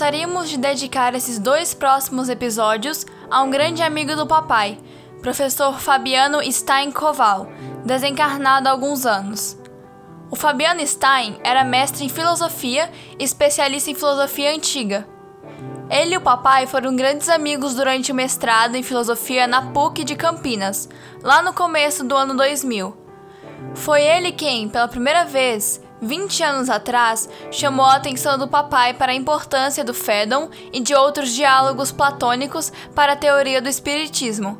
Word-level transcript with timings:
gostaríamos 0.00 0.48
de 0.48 0.56
dedicar 0.56 1.14
esses 1.14 1.38
dois 1.38 1.74
próximos 1.74 2.30
episódios 2.30 3.04
a 3.30 3.42
um 3.42 3.50
grande 3.50 3.82
amigo 3.82 4.16
do 4.16 4.26
papai, 4.26 4.78
professor 5.20 5.78
Fabiano 5.78 6.40
Stein 6.50 6.90
Koval, 6.90 7.46
desencarnado 7.84 8.66
há 8.66 8.70
alguns 8.70 9.04
anos. 9.04 9.58
O 10.30 10.36
Fabiano 10.36 10.80
Stein 10.86 11.38
era 11.44 11.64
mestre 11.64 12.02
em 12.02 12.08
filosofia 12.08 12.90
e 13.18 13.24
especialista 13.24 13.90
em 13.90 13.94
filosofia 13.94 14.54
antiga. 14.54 15.06
Ele 15.90 16.14
e 16.14 16.16
o 16.16 16.22
papai 16.22 16.66
foram 16.66 16.96
grandes 16.96 17.28
amigos 17.28 17.74
durante 17.74 18.10
o 18.10 18.14
mestrado 18.14 18.76
em 18.76 18.82
filosofia 18.82 19.46
na 19.46 19.70
PUC 19.70 20.02
de 20.02 20.16
Campinas, 20.16 20.88
lá 21.22 21.42
no 21.42 21.52
começo 21.52 22.02
do 22.04 22.16
ano 22.16 22.34
2000. 22.34 22.96
Foi 23.74 24.02
ele 24.02 24.32
quem, 24.32 24.66
pela 24.66 24.88
primeira 24.88 25.26
vez, 25.26 25.78
20 26.00 26.42
anos 26.42 26.70
atrás, 26.70 27.28
chamou 27.50 27.84
a 27.84 27.96
atenção 27.96 28.38
do 28.38 28.48
papai 28.48 28.94
para 28.94 29.12
a 29.12 29.14
importância 29.14 29.84
do 29.84 29.92
Fédon 29.92 30.48
e 30.72 30.80
de 30.80 30.94
outros 30.94 31.30
diálogos 31.30 31.92
platônicos 31.92 32.72
para 32.94 33.12
a 33.12 33.16
teoria 33.16 33.60
do 33.60 33.68
espiritismo. 33.68 34.58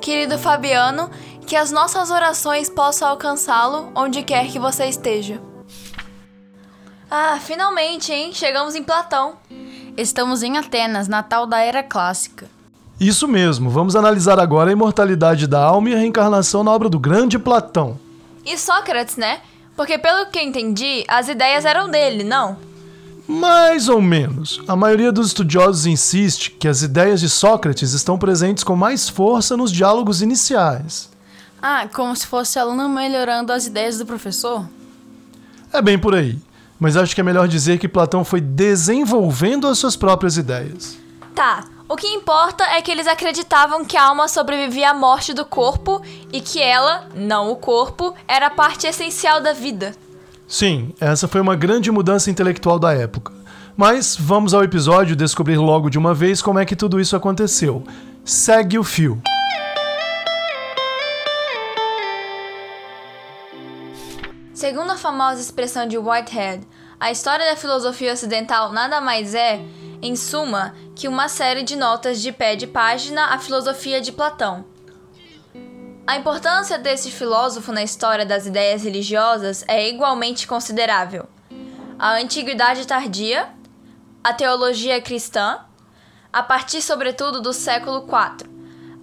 Querido 0.00 0.38
Fabiano, 0.38 1.10
que 1.46 1.56
as 1.56 1.70
nossas 1.70 2.10
orações 2.10 2.70
possam 2.70 3.08
alcançá-lo 3.08 3.90
onde 3.94 4.22
quer 4.22 4.46
que 4.46 4.58
você 4.58 4.86
esteja. 4.86 5.40
Ah, 7.10 7.38
finalmente, 7.40 8.12
hein? 8.12 8.30
Chegamos 8.32 8.76
em 8.76 8.84
Platão. 8.84 9.34
Estamos 9.96 10.42
em 10.44 10.56
Atenas, 10.56 11.08
natal 11.08 11.46
da 11.46 11.58
era 11.58 11.82
clássica. 11.82 12.46
Isso 13.00 13.26
mesmo, 13.26 13.68
vamos 13.68 13.96
analisar 13.96 14.38
agora 14.38 14.70
a 14.70 14.72
imortalidade 14.72 15.46
da 15.46 15.60
alma 15.60 15.88
e 15.88 15.94
a 15.94 15.96
reencarnação 15.96 16.62
na 16.62 16.70
obra 16.70 16.88
do 16.88 16.98
grande 16.98 17.38
Platão. 17.38 17.98
E 18.44 18.56
Sócrates, 18.56 19.16
né? 19.16 19.40
Porque 19.80 19.96
pelo 19.96 20.26
que 20.26 20.38
entendi, 20.38 21.06
as 21.08 21.26
ideias 21.26 21.64
eram 21.64 21.88
dele, 21.88 22.22
não? 22.22 22.58
Mais 23.26 23.88
ou 23.88 24.02
menos. 24.02 24.60
A 24.68 24.76
maioria 24.76 25.10
dos 25.10 25.28
estudiosos 25.28 25.86
insiste 25.86 26.50
que 26.50 26.68
as 26.68 26.82
ideias 26.82 27.18
de 27.18 27.30
Sócrates 27.30 27.94
estão 27.94 28.18
presentes 28.18 28.62
com 28.62 28.76
mais 28.76 29.08
força 29.08 29.56
nos 29.56 29.72
diálogos 29.72 30.20
iniciais. 30.20 31.08
Ah, 31.62 31.88
como 31.94 32.14
se 32.14 32.26
fosse 32.26 32.58
aluno 32.58 32.90
melhorando 32.90 33.54
as 33.54 33.66
ideias 33.66 33.96
do 33.96 34.04
professor? 34.04 34.68
É 35.72 35.80
bem 35.80 35.98
por 35.98 36.14
aí. 36.14 36.38
Mas 36.78 36.94
acho 36.94 37.14
que 37.14 37.22
é 37.22 37.24
melhor 37.24 37.48
dizer 37.48 37.78
que 37.78 37.88
Platão 37.88 38.22
foi 38.22 38.42
desenvolvendo 38.42 39.66
as 39.66 39.78
suas 39.78 39.96
próprias 39.96 40.36
ideias. 40.36 40.98
Tá, 41.34 41.64
o 41.90 41.96
que 41.96 42.06
importa 42.06 42.62
é 42.62 42.80
que 42.80 42.88
eles 42.88 43.08
acreditavam 43.08 43.84
que 43.84 43.96
a 43.96 44.04
alma 44.04 44.28
sobrevivia 44.28 44.90
à 44.90 44.94
morte 44.94 45.34
do 45.34 45.44
corpo 45.44 46.00
e 46.32 46.40
que 46.40 46.62
ela, 46.62 47.08
não 47.16 47.50
o 47.50 47.56
corpo, 47.56 48.14
era 48.28 48.46
a 48.46 48.50
parte 48.50 48.86
essencial 48.86 49.40
da 49.40 49.52
vida. 49.52 49.92
Sim, 50.46 50.94
essa 51.00 51.26
foi 51.26 51.40
uma 51.40 51.56
grande 51.56 51.90
mudança 51.90 52.30
intelectual 52.30 52.78
da 52.78 52.94
época. 52.94 53.32
Mas 53.76 54.16
vamos 54.16 54.54
ao 54.54 54.62
episódio 54.62 55.16
descobrir 55.16 55.56
logo 55.56 55.90
de 55.90 55.98
uma 55.98 56.14
vez 56.14 56.40
como 56.40 56.60
é 56.60 56.64
que 56.64 56.76
tudo 56.76 57.00
isso 57.00 57.16
aconteceu. 57.16 57.82
Segue 58.24 58.78
o 58.78 58.84
fio. 58.84 59.20
Segundo 64.54 64.92
a 64.92 64.96
famosa 64.96 65.40
expressão 65.40 65.88
de 65.88 65.98
Whitehead, 65.98 66.64
a 67.00 67.10
história 67.10 67.46
da 67.46 67.56
filosofia 67.56 68.12
ocidental 68.12 68.70
nada 68.72 69.00
mais 69.00 69.34
é, 69.34 69.64
em 70.02 70.14
suma, 70.14 70.74
que 70.94 71.08
uma 71.08 71.30
série 71.30 71.62
de 71.62 71.74
notas 71.74 72.20
de 72.20 72.30
pé 72.30 72.54
de 72.54 72.66
página 72.66 73.34
à 73.34 73.38
filosofia 73.38 74.02
de 74.02 74.12
Platão. 74.12 74.66
A 76.06 76.16
importância 76.16 76.78
desse 76.78 77.10
filósofo 77.10 77.72
na 77.72 77.82
história 77.82 78.26
das 78.26 78.46
ideias 78.46 78.84
religiosas 78.84 79.64
é 79.66 79.88
igualmente 79.88 80.46
considerável. 80.46 81.26
A 81.98 82.16
antiguidade 82.16 82.86
tardia, 82.86 83.48
a 84.22 84.34
teologia 84.34 85.00
cristã, 85.00 85.60
a 86.30 86.42
partir 86.42 86.82
sobretudo 86.82 87.40
do 87.40 87.54
século 87.54 88.04
IV, 88.06 88.46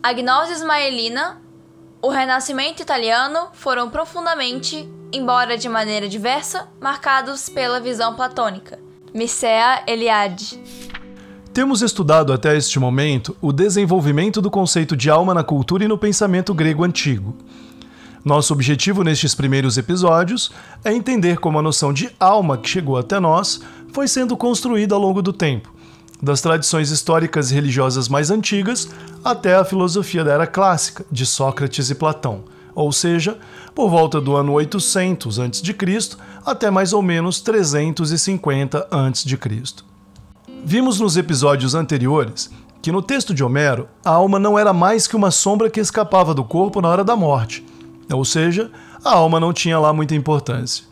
a 0.03 0.13
gnose 0.13 0.53
ismaelina, 0.53 1.41
o 2.02 2.09
renascimento 2.09 2.81
italiano 2.81 3.47
foram 3.53 3.90
profundamente, 3.90 4.88
embora 5.12 5.58
de 5.58 5.68
maneira 5.68 6.08
diversa, 6.08 6.68
marcados 6.80 7.50
pela 7.50 7.80
visão 7.80 8.16
platônica. 8.16 8.80
Mircea 9.13 9.84
Eliade 9.88 10.62
temos 11.57 11.81
estudado 11.81 12.31
até 12.31 12.56
este 12.56 12.80
momento 12.80 13.36
o 13.41 13.52
desenvolvimento 13.52 14.40
do 14.40 14.52
conceito 14.52 14.96
de 14.96 15.09
alma 15.09 15.34
na 15.34 15.44
cultura 15.44 15.84
e 15.84 15.88
no 15.88 15.97
pensamento 15.97 16.53
grego 16.53 16.84
antigo. 16.84 17.36
Nosso 18.24 18.53
objetivo 18.53 19.03
nestes 19.03 19.34
primeiros 19.34 19.75
episódios 19.75 20.52
é 20.86 20.94
entender 20.94 21.40
como 21.40 21.57
a 21.57 21.62
noção 21.63 21.91
de 21.91 22.12
alma 22.19 22.59
que 22.59 22.69
chegou 22.69 22.96
até 22.96 23.19
nós 23.19 23.59
foi 23.91 24.07
sendo 24.07 24.38
construída 24.38 24.94
ao 24.94 25.02
longo 25.02 25.19
do 25.19 25.34
tempo, 25.34 25.74
das 26.22 26.41
tradições 26.41 26.89
históricas 26.89 27.51
e 27.51 27.55
religiosas 27.55 28.07
mais 28.07 28.31
antigas 28.31 28.89
até 29.23 29.55
a 29.55 29.66
filosofia 29.66 30.23
da 30.23 30.33
era 30.33 30.47
clássica, 30.47 31.05
de 31.11 31.25
Sócrates 31.25 31.89
e 31.89 31.95
Platão, 31.95 32.44
ou 32.73 32.91
seja, 32.91 33.38
por 33.75 33.89
volta 33.89 34.19
do 34.19 34.35
ano 34.35 34.53
800 34.53 35.39
a.C. 35.39 35.75
até 36.45 36.72
mais 36.72 36.94
ou 36.94 37.01
menos 37.01 37.39
350 37.41 38.88
a.C. 38.89 39.73
Vimos 40.63 41.00
nos 41.00 41.17
episódios 41.17 41.75
anteriores 41.75 42.50
que 42.81 42.91
no 42.91 43.01
texto 43.01 43.33
de 43.33 43.44
Homero, 43.44 43.88
a 44.06 44.11
alma 44.11 44.39
não 44.39 44.57
era 44.57 44.72
mais 44.72 45.07
que 45.07 45.16
uma 45.16 45.31
sombra 45.31 45.69
que 45.69 45.79
escapava 45.79 46.33
do 46.33 46.44
corpo 46.44 46.79
na 46.79 46.88
hora 46.88 47.03
da 47.03 47.16
morte, 47.16 47.66
ou 48.11 48.23
seja, 48.23 48.72
a 49.03 49.13
alma 49.13 49.39
não 49.39 49.51
tinha 49.51 49.77
lá 49.77 49.91
muita 49.91 50.16
importância. 50.16 50.85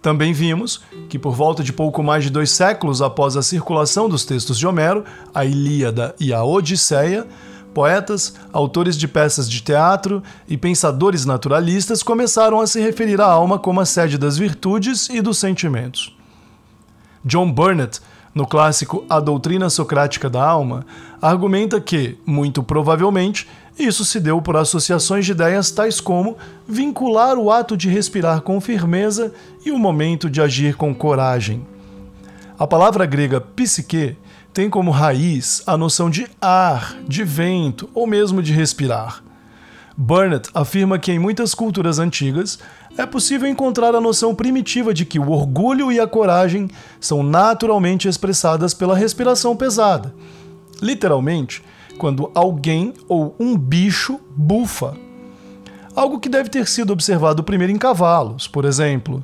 Também 0.00 0.32
vimos 0.32 0.80
que, 1.08 1.18
por 1.18 1.34
volta 1.34 1.62
de 1.62 1.72
pouco 1.72 2.02
mais 2.02 2.24
de 2.24 2.30
dois 2.30 2.50
séculos 2.50 3.02
após 3.02 3.36
a 3.36 3.42
circulação 3.42 4.08
dos 4.08 4.24
textos 4.24 4.58
de 4.58 4.66
Homero, 4.66 5.04
a 5.34 5.44
Ilíada 5.44 6.14
e 6.20 6.32
a 6.32 6.44
Odisseia, 6.44 7.26
poetas, 7.74 8.34
autores 8.52 8.96
de 8.96 9.06
peças 9.06 9.48
de 9.48 9.60
teatro 9.60 10.22
e 10.48 10.56
pensadores 10.56 11.24
naturalistas 11.24 12.02
começaram 12.02 12.60
a 12.60 12.66
se 12.66 12.80
referir 12.80 13.20
à 13.20 13.26
alma 13.26 13.58
como 13.58 13.80
a 13.80 13.86
sede 13.86 14.16
das 14.16 14.36
virtudes 14.36 15.08
e 15.08 15.20
dos 15.20 15.38
sentimentos. 15.38 16.16
John 17.24 17.52
Burnett 17.52 18.00
no 18.34 18.46
clássico 18.46 19.04
A 19.08 19.18
Doutrina 19.18 19.68
Socrática 19.68 20.30
da 20.30 20.44
Alma, 20.44 20.86
argumenta 21.20 21.80
que, 21.80 22.16
muito 22.24 22.62
provavelmente, 22.62 23.48
isso 23.78 24.04
se 24.04 24.18
deu 24.18 24.42
por 24.42 24.56
associações 24.56 25.24
de 25.24 25.32
ideias 25.32 25.70
tais 25.70 26.00
como 26.00 26.36
vincular 26.66 27.38
o 27.38 27.50
ato 27.50 27.76
de 27.76 27.88
respirar 27.88 28.40
com 28.40 28.60
firmeza 28.60 29.32
e 29.64 29.70
o 29.70 29.78
momento 29.78 30.28
de 30.28 30.40
agir 30.40 30.74
com 30.74 30.94
coragem. 30.94 31.66
A 32.58 32.66
palavra 32.66 33.06
grega 33.06 33.40
psique 33.40 34.16
tem 34.52 34.68
como 34.68 34.90
raiz 34.90 35.62
a 35.66 35.76
noção 35.76 36.10
de 36.10 36.26
ar, 36.40 36.96
de 37.06 37.22
vento 37.22 37.88
ou 37.94 38.06
mesmo 38.06 38.42
de 38.42 38.52
respirar. 38.52 39.22
Burnett 39.96 40.48
afirma 40.54 40.98
que 40.98 41.12
em 41.12 41.18
muitas 41.18 41.54
culturas 41.54 41.98
antigas 41.98 42.58
é 42.96 43.06
possível 43.06 43.48
encontrar 43.48 43.94
a 43.94 44.00
noção 44.00 44.34
primitiva 44.34 44.92
de 44.92 45.04
que 45.04 45.18
o 45.18 45.30
orgulho 45.30 45.92
e 45.92 46.00
a 46.00 46.06
coragem 46.06 46.68
são 47.00 47.22
naturalmente 47.22 48.08
expressadas 48.08 48.74
pela 48.74 48.96
respiração 48.96 49.56
pesada. 49.56 50.14
Literalmente, 50.82 51.62
quando 51.98 52.30
alguém 52.34 52.94
ou 53.08 53.34
um 53.38 53.58
bicho 53.58 54.18
bufa. 54.34 54.96
Algo 55.94 56.20
que 56.20 56.28
deve 56.28 56.48
ter 56.48 56.66
sido 56.68 56.92
observado 56.92 57.42
primeiro 57.42 57.72
em 57.72 57.76
cavalos, 57.76 58.46
por 58.46 58.64
exemplo. 58.64 59.22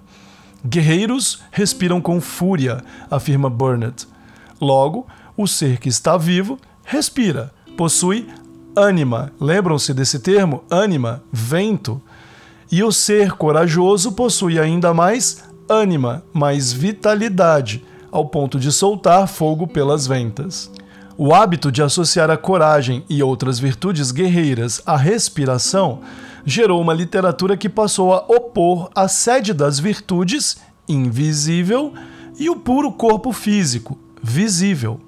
Guerreiros 0.67 1.41
respiram 1.51 2.01
com 2.01 2.21
fúria, 2.21 2.83
afirma 3.11 3.49
Burnett. 3.49 4.09
Logo, 4.61 5.07
o 5.37 5.47
ser 5.47 5.79
que 5.79 5.89
está 5.89 6.17
vivo 6.17 6.59
respira, 6.85 7.53
possui 7.77 8.27
ânima. 8.77 9.33
Lembram-se 9.41 9.95
desse 9.95 10.19
termo? 10.19 10.65
Ânima, 10.71 11.23
vento. 11.33 12.01
E 12.73 12.83
o 12.83 12.91
ser 12.91 13.33
corajoso 13.33 14.13
possui 14.13 14.59
ainda 14.59 14.93
mais 14.93 15.45
ânima, 15.69 16.25
mais 16.33 16.73
vitalidade, 16.73 17.85
ao 18.11 18.27
ponto 18.27 18.59
de 18.59 18.73
soltar 18.73 19.29
fogo 19.29 19.67
pelas 19.67 20.07
ventas. 20.07 20.71
O 21.17 21.33
hábito 21.33 21.71
de 21.71 21.81
associar 21.81 22.29
a 22.29 22.37
coragem 22.37 23.05
e 23.09 23.23
outras 23.23 23.61
virtudes 23.61 24.11
guerreiras 24.11 24.83
à 24.85 24.97
respiração 24.97 26.01
gerou 26.45 26.81
uma 26.81 26.93
literatura 26.93 27.57
que 27.57 27.69
passou 27.69 28.13
a 28.13 28.19
opor 28.27 28.91
a 28.97 29.07
sede 29.07 29.55
das 29.55 29.79
virtudes, 29.79 30.57
invisível, 30.89 31.93
e 32.37 32.51
o 32.51 32.57
puro 32.57 32.91
corpo 32.91 33.33
físico, 33.33 33.97
visível. 34.21 35.01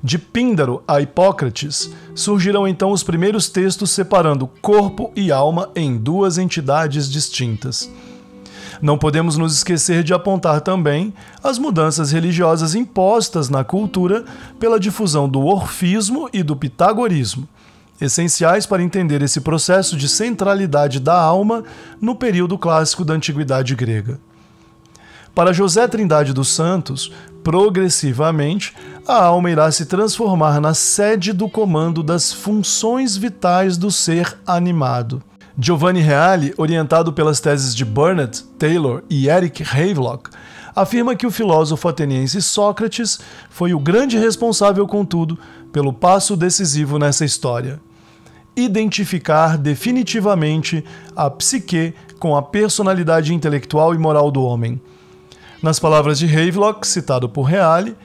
De 0.00 0.16
Píndaro 0.16 0.84
a 0.86 1.00
Hipócrates, 1.00 1.90
surgiram 2.14 2.68
então 2.68 2.92
os 2.92 3.02
primeiros 3.02 3.48
textos 3.48 3.90
separando 3.90 4.46
corpo 4.62 5.12
e 5.16 5.32
alma 5.32 5.70
em 5.74 5.96
duas 5.96 6.38
entidades 6.38 7.10
distintas. 7.10 7.90
Não 8.80 8.98
podemos 8.98 9.36
nos 9.36 9.56
esquecer 9.56 10.02
de 10.02 10.12
apontar 10.12 10.60
também 10.60 11.12
as 11.42 11.58
mudanças 11.58 12.12
religiosas 12.12 12.74
impostas 12.74 13.48
na 13.48 13.64
cultura 13.64 14.24
pela 14.58 14.80
difusão 14.80 15.28
do 15.28 15.44
orfismo 15.44 16.28
e 16.32 16.42
do 16.42 16.56
pitagorismo, 16.56 17.48
essenciais 18.00 18.66
para 18.66 18.82
entender 18.82 19.22
esse 19.22 19.40
processo 19.40 19.96
de 19.96 20.08
centralidade 20.08 21.00
da 21.00 21.18
alma 21.18 21.64
no 22.00 22.14
período 22.14 22.58
clássico 22.58 23.04
da 23.04 23.14
antiguidade 23.14 23.74
grega. 23.74 24.20
Para 25.34 25.52
José 25.52 25.86
Trindade 25.86 26.32
dos 26.32 26.48
Santos, 26.48 27.12
progressivamente, 27.44 28.74
a 29.06 29.22
alma 29.22 29.50
irá 29.50 29.70
se 29.70 29.84
transformar 29.86 30.60
na 30.60 30.72
sede 30.74 31.32
do 31.32 31.48
comando 31.48 32.02
das 32.02 32.32
funções 32.32 33.16
vitais 33.16 33.76
do 33.76 33.90
ser 33.90 34.36
animado. 34.46 35.22
Giovanni 35.58 36.00
Reale, 36.00 36.52
orientado 36.58 37.14
pelas 37.14 37.40
teses 37.40 37.74
de 37.74 37.82
Burnett, 37.82 38.44
Taylor 38.58 39.02
e 39.08 39.28
Eric 39.28 39.62
Havelock, 39.62 40.28
afirma 40.74 41.16
que 41.16 41.26
o 41.26 41.30
filósofo 41.30 41.88
ateniense 41.88 42.42
Sócrates 42.42 43.18
foi 43.48 43.72
o 43.72 43.80
grande 43.80 44.18
responsável, 44.18 44.86
contudo, 44.86 45.38
pelo 45.72 45.94
passo 45.94 46.36
decisivo 46.36 46.98
nessa 46.98 47.24
história. 47.24 47.80
Identificar 48.54 49.56
definitivamente 49.56 50.84
a 51.14 51.30
psique 51.30 51.94
com 52.18 52.36
a 52.36 52.42
personalidade 52.42 53.32
intelectual 53.32 53.94
e 53.94 53.98
moral 53.98 54.30
do 54.30 54.42
homem. 54.42 54.78
Nas 55.62 55.78
palavras 55.78 56.18
de 56.18 56.26
Havelock, 56.26 56.86
citado 56.86 57.30
por 57.30 57.44
Reale, 57.44 57.96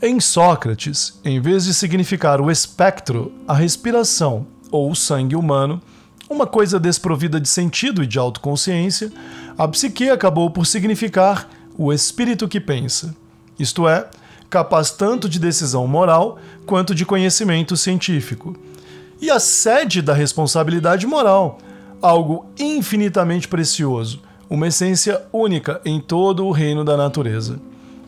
em 0.00 0.18
Sócrates, 0.20 1.20
em 1.22 1.38
vez 1.38 1.66
de 1.66 1.74
significar 1.74 2.40
o 2.40 2.50
espectro, 2.50 3.30
a 3.46 3.52
respiração 3.52 4.46
ou 4.70 4.90
o 4.90 4.96
sangue 4.96 5.36
humano, 5.36 5.82
uma 6.28 6.46
coisa 6.46 6.78
desprovida 6.78 7.40
de 7.40 7.48
sentido 7.48 8.02
e 8.02 8.06
de 8.06 8.18
autoconsciência, 8.18 9.10
a 9.56 9.66
psique 9.66 10.10
acabou 10.10 10.50
por 10.50 10.66
significar 10.66 11.48
o 11.76 11.92
espírito 11.92 12.46
que 12.46 12.60
pensa, 12.60 13.14
isto 13.58 13.88
é, 13.88 14.08
capaz 14.50 14.90
tanto 14.90 15.28
de 15.28 15.38
decisão 15.38 15.86
moral 15.86 16.38
quanto 16.66 16.94
de 16.94 17.06
conhecimento 17.06 17.76
científico. 17.76 18.56
E 19.20 19.30
a 19.30 19.40
sede 19.40 20.02
da 20.02 20.12
responsabilidade 20.12 21.06
moral, 21.06 21.58
algo 22.00 22.46
infinitamente 22.58 23.48
precioso, 23.48 24.20
uma 24.48 24.68
essência 24.68 25.22
única 25.32 25.80
em 25.84 26.00
todo 26.00 26.46
o 26.46 26.52
reino 26.52 26.84
da 26.84 26.96
natureza. 26.96 27.60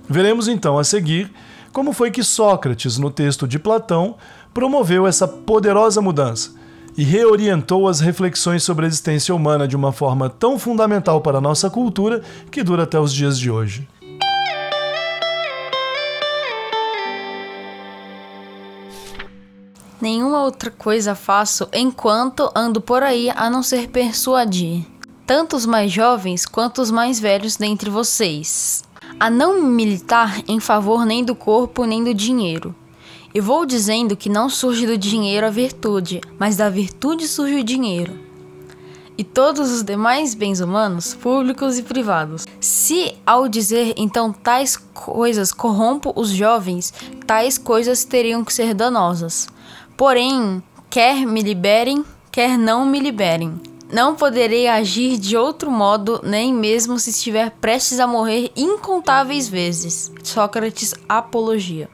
Veremos 0.08 0.48
então 0.48 0.78
a 0.78 0.84
seguir 0.84 1.30
como 1.72 1.92
foi 1.92 2.10
que 2.10 2.24
Sócrates, 2.24 2.98
no 2.98 3.10
texto 3.10 3.46
de 3.46 3.58
Platão, 3.58 4.16
promoveu 4.52 5.06
essa 5.06 5.28
poderosa 5.28 6.00
mudança 6.00 6.59
e 6.96 7.02
reorientou 7.02 7.88
as 7.88 8.00
reflexões 8.00 8.62
sobre 8.62 8.84
a 8.84 8.88
existência 8.88 9.34
humana 9.34 9.66
de 9.66 9.76
uma 9.76 9.92
forma 9.92 10.28
tão 10.28 10.58
fundamental 10.58 11.20
para 11.20 11.38
a 11.38 11.40
nossa 11.40 11.70
cultura 11.70 12.22
que 12.50 12.62
dura 12.62 12.84
até 12.84 12.98
os 12.98 13.12
dias 13.12 13.38
de 13.38 13.50
hoje. 13.50 13.88
Nenhuma 20.00 20.44
outra 20.44 20.70
coisa 20.70 21.14
faço 21.14 21.68
enquanto 21.72 22.50
ando 22.54 22.80
por 22.80 23.02
aí 23.02 23.30
a 23.36 23.50
não 23.50 23.62
ser 23.62 23.88
persuadir, 23.88 24.86
tanto 25.26 25.56
os 25.56 25.66
mais 25.66 25.92
jovens 25.92 26.46
quanto 26.46 26.80
os 26.80 26.90
mais 26.90 27.20
velhos 27.20 27.56
dentre 27.56 27.90
vocês, 27.90 28.82
a 29.18 29.28
não 29.28 29.62
militar 29.62 30.42
em 30.48 30.58
favor 30.58 31.04
nem 31.04 31.22
do 31.22 31.34
corpo 31.34 31.84
nem 31.84 32.02
do 32.02 32.14
dinheiro 32.14 32.74
e 33.34 33.40
vou 33.40 33.64
dizendo 33.64 34.16
que 34.16 34.28
não 34.28 34.48
surge 34.48 34.86
do 34.86 34.98
dinheiro 34.98 35.46
a 35.46 35.50
virtude, 35.50 36.20
mas 36.38 36.56
da 36.56 36.68
virtude 36.68 37.28
surge 37.28 37.56
o 37.56 37.64
dinheiro. 37.64 38.30
E 39.16 39.24
todos 39.24 39.70
os 39.70 39.82
demais 39.82 40.34
bens 40.34 40.60
humanos, 40.60 41.14
públicos 41.14 41.78
e 41.78 41.82
privados. 41.82 42.46
Se 42.58 43.14
ao 43.26 43.48
dizer 43.48 43.92
então 43.96 44.32
tais 44.32 44.76
coisas 44.76 45.52
corrompo 45.52 46.12
os 46.16 46.30
jovens, 46.30 46.92
tais 47.26 47.58
coisas 47.58 48.02
teriam 48.04 48.42
que 48.42 48.52
ser 48.52 48.72
danosas. 48.72 49.46
Porém, 49.94 50.62
quer 50.88 51.26
me 51.26 51.42
liberem, 51.42 52.02
quer 52.32 52.56
não 52.56 52.86
me 52.86 52.98
liberem. 52.98 53.60
Não 53.92 54.14
poderei 54.14 54.68
agir 54.68 55.18
de 55.18 55.36
outro 55.36 55.70
modo, 55.70 56.20
nem 56.22 56.54
mesmo 56.54 56.98
se 56.98 57.10
estiver 57.10 57.50
prestes 57.50 58.00
a 58.00 58.06
morrer 58.06 58.50
incontáveis 58.56 59.48
vezes. 59.48 60.10
Sócrates 60.22 60.94
Apologia. 61.08 61.90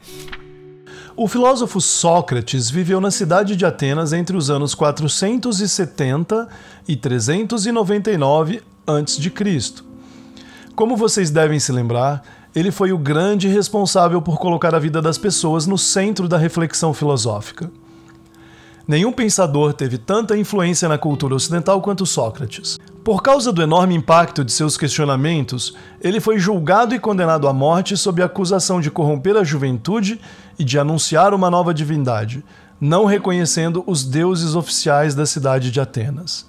O 1.18 1.26
filósofo 1.26 1.80
Sócrates 1.80 2.68
viveu 2.68 3.00
na 3.00 3.10
cidade 3.10 3.56
de 3.56 3.64
Atenas 3.64 4.12
entre 4.12 4.36
os 4.36 4.50
anos 4.50 4.74
470 4.74 6.46
e 6.86 6.94
399 6.94 8.62
a.C. 8.86 9.32
Como 10.74 10.94
vocês 10.94 11.30
devem 11.30 11.58
se 11.58 11.72
lembrar, 11.72 12.22
ele 12.54 12.70
foi 12.70 12.92
o 12.92 12.98
grande 12.98 13.48
responsável 13.48 14.20
por 14.20 14.38
colocar 14.38 14.74
a 14.74 14.78
vida 14.78 15.00
das 15.00 15.16
pessoas 15.16 15.66
no 15.66 15.78
centro 15.78 16.28
da 16.28 16.36
reflexão 16.36 16.92
filosófica. 16.92 17.70
Nenhum 18.88 19.10
pensador 19.10 19.72
teve 19.72 19.98
tanta 19.98 20.38
influência 20.38 20.88
na 20.88 20.96
cultura 20.96 21.34
ocidental 21.34 21.80
quanto 21.80 22.06
Sócrates. 22.06 22.78
Por 23.02 23.20
causa 23.20 23.52
do 23.52 23.60
enorme 23.60 23.96
impacto 23.96 24.44
de 24.44 24.52
seus 24.52 24.76
questionamentos, 24.76 25.74
ele 26.00 26.20
foi 26.20 26.38
julgado 26.38 26.94
e 26.94 27.00
condenado 27.00 27.48
à 27.48 27.52
morte 27.52 27.96
sob 27.96 28.22
a 28.22 28.26
acusação 28.26 28.80
de 28.80 28.88
corromper 28.88 29.36
a 29.36 29.42
juventude 29.42 30.20
e 30.56 30.62
de 30.62 30.78
anunciar 30.78 31.34
uma 31.34 31.50
nova 31.50 31.74
divindade, 31.74 32.44
não 32.80 33.06
reconhecendo 33.06 33.82
os 33.88 34.04
deuses 34.04 34.54
oficiais 34.54 35.16
da 35.16 35.26
cidade 35.26 35.72
de 35.72 35.80
Atenas. 35.80 36.46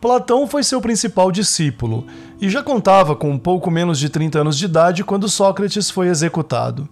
Platão 0.00 0.48
foi 0.48 0.64
seu 0.64 0.80
principal 0.80 1.30
discípulo 1.30 2.04
e 2.40 2.50
já 2.50 2.60
contava 2.60 3.14
com 3.14 3.30
um 3.30 3.38
pouco 3.38 3.70
menos 3.70 4.00
de 4.00 4.08
30 4.08 4.40
anos 4.40 4.58
de 4.58 4.64
idade 4.64 5.04
quando 5.04 5.28
Sócrates 5.28 5.88
foi 5.92 6.08
executado. 6.08 6.88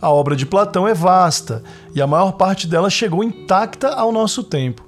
A 0.00 0.08
obra 0.08 0.34
de 0.34 0.46
Platão 0.46 0.88
é 0.88 0.94
vasta 0.94 1.62
e 1.94 2.00
a 2.00 2.06
maior 2.06 2.32
parte 2.32 2.66
dela 2.66 2.88
chegou 2.88 3.22
intacta 3.22 3.88
ao 3.88 4.10
nosso 4.10 4.42
tempo. 4.42 4.82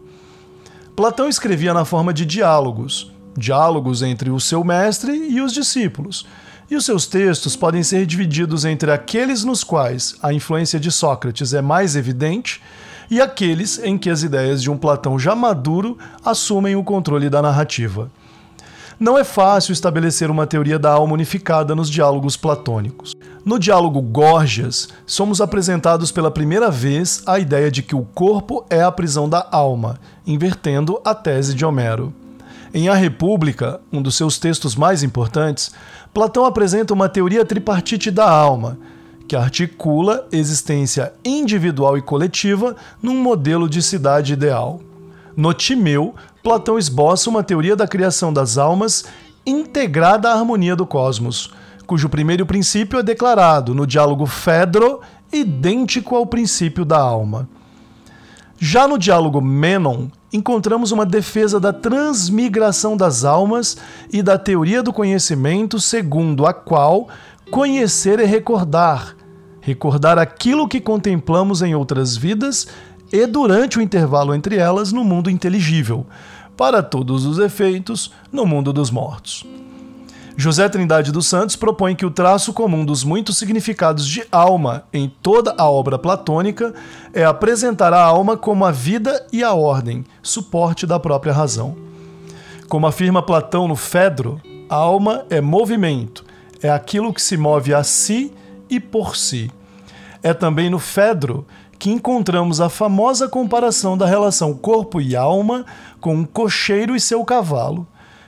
Platão 0.97 1.29
escrevia 1.29 1.75
na 1.75 1.85
forma 1.85 2.15
de 2.15 2.25
diálogos, 2.25 3.13
diálogos 3.37 4.03
entre 4.03 4.31
o 4.31 4.41
seu 4.41 4.65
mestre 4.65 5.13
e 5.13 5.41
os 5.41 5.53
discípulos. 5.53 6.27
E 6.71 6.77
os 6.77 6.87
seus 6.87 7.07
textos 7.07 7.55
podem 7.55 7.83
ser 7.83 8.07
divididos 8.07 8.65
entre 8.65 8.91
aqueles 8.91 9.45
nos 9.45 9.63
quais 9.63 10.17
a 10.23 10.33
influência 10.33 10.81
de 10.81 10.91
Sócrates 10.91 11.53
é 11.53 11.61
mais 11.61 11.95
evidente 11.95 12.63
e 13.11 13.21
aqueles 13.21 13.79
em 13.79 13.99
que 13.99 14.09
as 14.09 14.23
ideias 14.23 14.63
de 14.63 14.71
um 14.71 14.79
Platão 14.79 15.19
já 15.19 15.35
maduro 15.35 15.99
assumem 16.25 16.75
o 16.75 16.83
controle 16.83 17.29
da 17.29 17.43
narrativa. 17.43 18.11
Não 18.99 19.19
é 19.19 19.25
fácil 19.25 19.73
estabelecer 19.73 20.31
uma 20.31 20.47
teoria 20.47 20.79
da 20.79 20.93
alma 20.93 21.13
unificada 21.13 21.75
nos 21.75 21.91
diálogos 21.91 22.37
platônicos. 22.37 23.13
No 23.45 23.59
diálogo 23.59 24.01
Górgias, 24.01 24.89
somos 25.05 25.41
apresentados 25.41 26.13
pela 26.13 26.31
primeira 26.31 26.71
vez 26.71 27.25
a 27.27 27.41
ideia 27.41 27.73
de 27.73 27.83
que 27.83 27.97
o 27.97 28.05
corpo 28.15 28.65
é 28.71 28.83
a 28.83 28.93
prisão 28.93 29.29
da 29.29 29.49
alma, 29.51 29.99
invertendo 30.25 31.01
a 31.05 31.13
tese 31.13 31.53
de 31.53 31.65
Homero. 31.65 32.15
Em 32.73 32.89
A 32.89 32.95
República, 32.95 33.81
um 33.93 34.01
dos 34.01 34.15
seus 34.15 34.39
textos 34.39 34.77
mais 34.77 35.03
importantes, 35.03 35.73
Platão 36.15 36.45
apresenta 36.45 36.95
uma 36.95 37.09
teoria 37.09 37.45
tripartite 37.45 38.13
da 38.13 38.31
alma, 38.31 38.79
que 39.27 39.35
articula 39.35 40.25
existência 40.31 41.13
individual 41.25 41.99
e 41.99 42.03
coletiva 42.03 42.77
num 43.03 43.21
modelo 43.21 43.69
de 43.69 43.83
cidade 43.83 44.35
ideal. 44.35 44.81
No 45.37 45.53
Timeu, 45.53 46.15
Platão 46.45 46.79
esboça 46.79 47.29
uma 47.29 47.43
teoria 47.43 47.75
da 47.75 47.89
criação 47.89 48.33
das 48.33 48.57
almas 48.57 49.05
integrada 49.45 50.31
à 50.31 50.35
harmonia 50.35 50.77
do 50.77 50.87
cosmos, 50.87 51.51
cujo 51.93 52.09
primeiro 52.09 52.47
princípio 52.47 52.99
é 52.99 53.03
declarado 53.03 53.75
no 53.75 53.87
diálogo 53.87 54.25
Fedro, 54.25 55.03
idêntico 55.31 56.17
ao 56.17 56.25
princípio 56.25 56.87
da 56.87 56.99
alma. 56.99 57.47
Já 58.59 58.89
no 58.89 58.97
diálogo 58.97 59.43
Menon, 59.43 60.07
encontramos 60.33 60.91
uma 60.91 61.05
defesa 61.05 61.61
da 61.61 61.71
transmigração 61.71 62.97
das 62.97 63.27
almas 63.27 63.77
e 64.11 64.23
da 64.23 64.39
teoria 64.39 64.83
do 64.83 64.91
conhecimento, 64.91 65.79
segundo 65.79 66.47
a 66.47 66.55
qual 66.55 67.09
conhecer 67.51 68.19
é 68.19 68.25
recordar, 68.25 69.15
recordar 69.61 70.19
aquilo 70.19 70.67
que 70.67 70.81
contemplamos 70.81 71.61
em 71.61 71.75
outras 71.75 72.17
vidas 72.17 72.69
e 73.13 73.27
durante 73.27 73.79
o 73.79 73.83
intervalo 73.83 74.35
entre 74.35 74.57
elas 74.57 74.93
no 74.93 75.05
mundo 75.05 75.29
inteligível, 75.29 76.07
para 76.57 76.83
todos 76.83 77.27
os 77.27 77.39
efeitos, 77.39 78.15
no 78.33 78.47
mundo 78.47 78.73
dos 78.73 78.91
mortos. 78.91 79.45
José 80.37 80.69
Trindade 80.69 81.13
dos 81.13 81.27
Santos 81.27 81.57
propõe 81.57 81.95
que 81.95 82.07
o 82.07 82.11
traço 82.11 82.53
comum 82.53 82.85
dos 82.85 83.05
muitos 83.05 83.37
significados 83.37 84.07
de 84.07 84.25
alma 84.33 84.85
em 84.93 85.09
toda 85.09 85.55
a 85.59 85.71
obra 85.71 85.99
platônica 85.99 86.73
é 87.13 87.25
apresentar 87.25 87.93
a 87.93 88.03
alma 88.03 88.37
como 88.37 88.65
a 88.65 88.71
vida 88.71 89.27
e 89.31 89.43
a 89.43 89.53
ordem, 89.53 90.05
suporte 90.23 90.87
da 90.87 90.99
própria 90.99 91.33
razão. 91.33 91.77
Como 92.67 92.87
afirma 92.87 93.23
Platão 93.23 93.69
no 93.69 93.77
Fedro, 93.77 94.41
a 94.71 94.77
alma 94.77 95.27
é 95.29 95.41
movimento, 95.41 96.25
é 96.63 96.71
aquilo 96.71 97.13
que 97.13 97.21
se 97.21 97.37
move 97.37 97.75
a 97.75 97.85
si 97.85 98.33
e 98.71 98.81
por 98.81 99.17
si. 99.17 99.51
É 100.23 100.33
também 100.33 100.71
no 100.71 100.79
Fedro 100.79 101.47
que 101.79 101.91
encontramos 101.91 102.61
a 102.61 102.71
famosa 102.71 103.29
comparação 103.29 103.99
da 103.99 104.07
relação 104.07 104.55
corpo 104.55 105.01
e 105.01 105.15
alma 105.15 105.67
com 106.01 106.15
um 106.15 106.25
cocheiro 106.25 106.97
e 106.97 107.01
seu 107.01 107.23
cavalo 107.25 107.87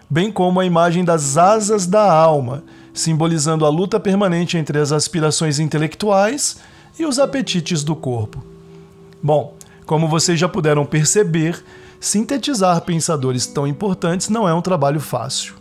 bem 0.08 0.30
como 0.30 0.60
a 0.60 0.64
imagem 0.64 1.04
das 1.04 1.36
asas 1.36 1.86
da 1.86 2.12
alma, 2.12 2.62
simbolizando 2.92 3.66
a 3.66 3.68
luta 3.68 3.98
permanente 3.98 4.56
entre 4.56 4.78
as 4.78 4.92
aspirações 4.92 5.58
intelectuais 5.58 6.58
e 6.98 7.04
os 7.04 7.18
apetites 7.18 7.82
do 7.82 7.96
corpo. 7.96 8.44
Bom, 9.22 9.54
como 9.86 10.08
vocês 10.08 10.38
já 10.38 10.48
puderam 10.48 10.86
perceber, 10.86 11.62
sintetizar 12.00 12.80
pensadores 12.82 13.46
tão 13.46 13.66
importantes 13.66 14.28
não 14.28 14.48
é 14.48 14.54
um 14.54 14.62
trabalho 14.62 15.00
fácil. 15.00 15.54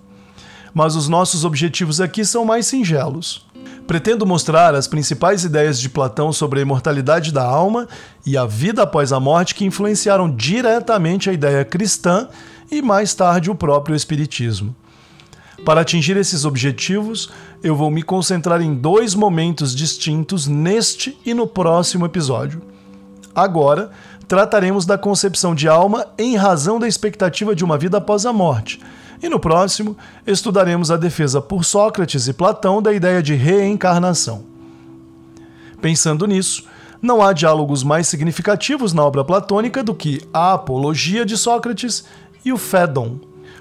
Mas 0.73 0.95
os 0.95 1.07
nossos 1.07 1.45
objetivos 1.45 2.01
aqui 2.01 2.25
são 2.25 2.45
mais 2.45 2.65
singelos. 2.65 3.45
Pretendo 3.85 4.25
mostrar 4.25 4.73
as 4.75 4.88
principais 4.88 5.43
ideias 5.43 5.79
de 5.79 5.89
Platão 5.89 6.31
sobre 6.31 6.59
a 6.59 6.62
imortalidade 6.62 7.31
da 7.31 7.43
alma 7.43 7.88
e 8.25 8.38
a 8.38 8.45
vida 8.45 8.83
após 8.83 9.12
a 9.12 9.19
morte 9.19 9.55
que 9.55 9.65
influenciaram 9.65 10.33
diretamente 10.33 11.29
a 11.29 11.33
ideia 11.33 11.65
cristã 11.65 12.27
e 12.77 12.82
mais 12.82 13.13
tarde 13.13 13.50
o 13.50 13.56
próprio 13.56 13.96
Espiritismo. 13.96 14.75
Para 15.63 15.82
atingir 15.82 16.18
esses 16.18 16.44
objetivos, 16.44 17.30
eu 17.63 17.75
vou 17.75 17.89
me 17.89 18.03
concentrar 18.03 18.62
em 18.62 18.74
dois 18.74 19.15
momentos 19.15 19.75
distintos 19.75 20.48
neste 20.48 21.18
e 21.25 21.34
no 21.34 21.48
próximo 21.48 22.06
episódio. 22.06 22.62
Agora, 23.34 23.92
trataremos 24.27 24.86
da 24.86 24.98
concepção 24.98 25.56
de 25.56 25.68
alma 25.68 26.08
em 26.18 26.36
razão 26.36 26.80
da 26.80 26.88
expectativa 26.88 27.56
de 27.56 27.63
uma 27.63 27.77
vida 27.77 27.98
após 27.98 28.25
a 28.25 28.34
morte 28.34 28.80
e 29.24 29.30
no 29.30 29.39
próximo, 29.39 29.96
estudaremos 30.27 30.92
a 30.92 30.98
defesa 30.98 31.42
por 31.42 31.63
Sócrates 31.63 32.27
e 32.27 32.34
Platão 32.34 32.82
da 32.82 32.92
ideia 32.92 33.24
de 33.24 33.34
reencarnação. 33.34 34.44
Pensando 35.82 36.27
nisso, 36.27 36.65
não 37.01 37.22
há 37.22 37.32
diálogos 37.32 37.84
mais 37.84 38.06
significativos 38.08 38.92
na 38.92 39.01
obra 39.01 39.24
platônica 39.24 39.82
do 39.82 39.96
que 39.96 40.22
a 40.34 40.53
Apologia 40.53 41.25
de 41.25 41.38
Sócrates 41.38 42.03
e 42.43 42.51
o 42.51 42.57
Fédon. 42.57 43.19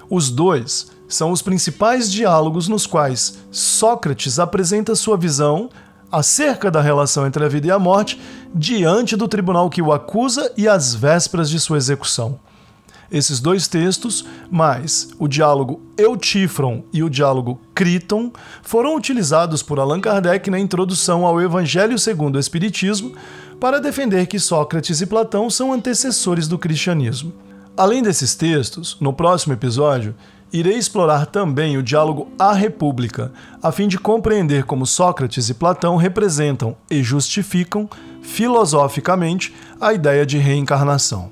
Os 0.09 0.29
dois 0.29 0.91
são 1.07 1.31
os 1.31 1.41
principais 1.41 2.11
diálogos 2.11 2.67
nos 2.67 2.85
quais 2.85 3.39
Sócrates 3.51 4.39
apresenta 4.39 4.95
sua 4.95 5.17
visão 5.17 5.69
acerca 6.11 6.69
da 6.69 6.81
relação 6.81 7.25
entre 7.25 7.43
a 7.43 7.47
vida 7.47 7.67
e 7.67 7.71
a 7.71 7.79
morte 7.79 8.21
diante 8.53 9.15
do 9.15 9.27
tribunal 9.27 9.69
que 9.69 9.81
o 9.81 9.91
acusa 9.91 10.51
e 10.55 10.67
às 10.67 10.93
vésperas 10.93 11.49
de 11.49 11.59
sua 11.59 11.77
execução. 11.77 12.39
Esses 13.11 13.39
dois 13.39 13.67
textos, 13.67 14.25
mais 14.49 15.09
o 15.19 15.27
diálogo 15.27 15.81
Eutífron 15.97 16.83
e 16.91 17.03
o 17.03 17.09
diálogo 17.09 17.61
Criton, 17.75 18.31
foram 18.63 18.95
utilizados 18.95 19.61
por 19.61 19.79
Allan 19.79 20.01
Kardec 20.01 20.49
na 20.49 20.59
introdução 20.59 21.25
ao 21.25 21.39
Evangelho 21.39 21.99
segundo 21.99 22.37
o 22.37 22.39
Espiritismo 22.39 23.13
para 23.59 23.79
defender 23.79 24.25
que 24.25 24.39
Sócrates 24.39 24.99
e 25.01 25.05
Platão 25.05 25.49
são 25.49 25.71
antecessores 25.71 26.47
do 26.47 26.57
cristianismo. 26.57 27.31
Além 27.75 28.03
desses 28.03 28.35
textos, 28.35 28.97
no 29.01 29.11
próximo 29.11 29.53
episódio, 29.53 30.15
irei 30.51 30.77
explorar 30.77 31.25
também 31.25 31.75
o 31.75 31.81
diálogo 31.81 32.31
A 32.37 32.53
República, 32.53 33.33
a 33.63 33.71
fim 33.71 33.87
de 33.87 33.97
compreender 33.97 34.63
como 34.65 34.85
Sócrates 34.85 35.49
e 35.49 35.55
Platão 35.55 35.95
representam 35.95 36.77
e 36.89 37.01
justificam, 37.01 37.89
filosoficamente, 38.21 39.55
a 39.81 39.91
ideia 39.91 40.23
de 40.23 40.37
reencarnação. 40.37 41.31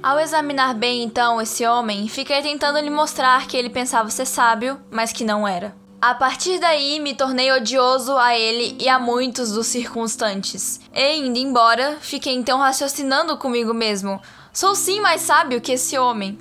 Ao 0.00 0.20
examinar 0.20 0.72
bem 0.74 1.02
então 1.02 1.42
esse 1.42 1.66
homem, 1.66 2.06
fiquei 2.06 2.40
tentando 2.42 2.78
lhe 2.78 2.88
mostrar 2.88 3.48
que 3.48 3.56
ele 3.56 3.68
pensava 3.68 4.08
ser 4.08 4.24
sábio, 4.24 4.78
mas 4.88 5.12
que 5.12 5.24
não 5.24 5.46
era. 5.46 5.74
A 6.00 6.14
partir 6.14 6.60
daí, 6.60 7.00
me 7.00 7.12
tornei 7.12 7.50
odioso 7.50 8.16
a 8.16 8.38
ele 8.38 8.76
e 8.78 8.88
a 8.88 9.00
muitos 9.00 9.50
dos 9.50 9.66
circunstantes. 9.66 10.80
E, 10.94 11.16
indo 11.16 11.36
embora, 11.36 11.98
fiquei 12.00 12.34
então 12.34 12.60
raciocinando 12.60 13.36
comigo 13.36 13.74
mesmo: 13.74 14.20
sou 14.52 14.76
sim 14.76 15.00
mais 15.00 15.22
sábio 15.22 15.60
que 15.60 15.72
esse 15.72 15.98
homem. 15.98 16.38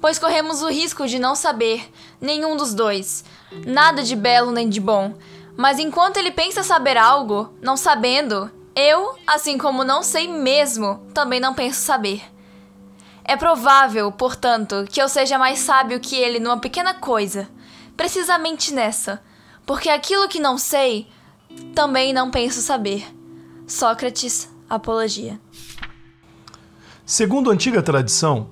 Pois 0.00 0.20
corremos 0.20 0.62
o 0.62 0.68
risco 0.68 1.08
de 1.08 1.18
não 1.18 1.34
saber, 1.34 1.90
nenhum 2.20 2.56
dos 2.56 2.72
dois, 2.72 3.24
nada 3.66 4.04
de 4.04 4.14
belo 4.14 4.52
nem 4.52 4.68
de 4.68 4.80
bom. 4.80 5.14
Mas 5.56 5.80
enquanto 5.80 6.18
ele 6.18 6.30
pensa 6.30 6.62
saber 6.62 6.96
algo, 6.96 7.52
não 7.60 7.76
sabendo, 7.76 8.48
eu, 8.76 9.16
assim 9.26 9.58
como 9.58 9.82
não 9.82 10.00
sei 10.00 10.28
mesmo, 10.28 11.04
também 11.12 11.40
não 11.40 11.54
penso 11.54 11.80
saber. 11.80 12.22
É 13.24 13.36
provável, 13.36 14.12
portanto, 14.12 14.86
que 14.88 15.02
eu 15.02 15.08
seja 15.08 15.36
mais 15.36 15.58
sábio 15.58 15.98
que 15.98 16.14
ele 16.14 16.38
numa 16.38 16.60
pequena 16.60 16.94
coisa, 16.94 17.48
precisamente 17.96 18.72
nessa, 18.72 19.22
porque 19.64 19.88
aquilo 19.88 20.28
que 20.28 20.38
não 20.38 20.58
sei, 20.58 21.08
também 21.74 22.12
não 22.12 22.30
penso 22.30 22.60
saber. 22.60 23.06
Sócrates, 23.66 24.48
Apologia. 24.68 25.40
Segundo 27.04 27.50
a 27.50 27.52
antiga 27.54 27.80
tradição, 27.80 28.48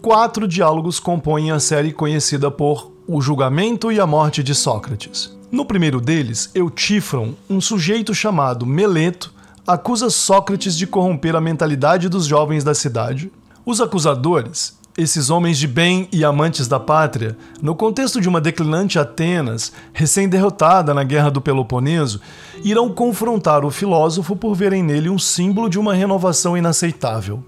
quatro 0.00 0.48
diálogos 0.48 0.98
compõem 0.98 1.50
a 1.50 1.60
série 1.60 1.92
conhecida 1.92 2.50
por 2.50 2.90
O 3.06 3.20
Julgamento 3.20 3.92
e 3.92 4.00
a 4.00 4.06
Morte 4.06 4.42
de 4.42 4.54
Sócrates. 4.54 5.36
No 5.50 5.66
primeiro 5.66 6.00
deles, 6.00 6.50
Eutífron, 6.54 7.34
um 7.50 7.60
sujeito 7.60 8.14
chamado 8.14 8.64
Meleto, 8.64 9.34
acusa 9.66 10.08
Sócrates 10.08 10.76
de 10.76 10.86
corromper 10.86 11.36
a 11.36 11.40
mentalidade 11.40 12.08
dos 12.08 12.26
jovens 12.26 12.64
da 12.64 12.74
cidade, 12.74 13.30
os 13.66 13.78
acusadores, 13.78 14.77
esses 14.98 15.30
homens 15.30 15.56
de 15.56 15.68
bem 15.68 16.08
e 16.10 16.24
amantes 16.24 16.66
da 16.66 16.80
pátria, 16.80 17.38
no 17.62 17.72
contexto 17.76 18.20
de 18.20 18.28
uma 18.28 18.40
declinante 18.40 18.98
Atenas, 18.98 19.72
recém-derrotada 19.92 20.92
na 20.92 21.04
Guerra 21.04 21.30
do 21.30 21.40
Peloponeso, 21.40 22.20
irão 22.64 22.92
confrontar 22.92 23.64
o 23.64 23.70
filósofo 23.70 24.34
por 24.34 24.56
verem 24.56 24.82
nele 24.82 25.08
um 25.08 25.16
símbolo 25.16 25.70
de 25.70 25.78
uma 25.78 25.94
renovação 25.94 26.56
inaceitável. 26.56 27.44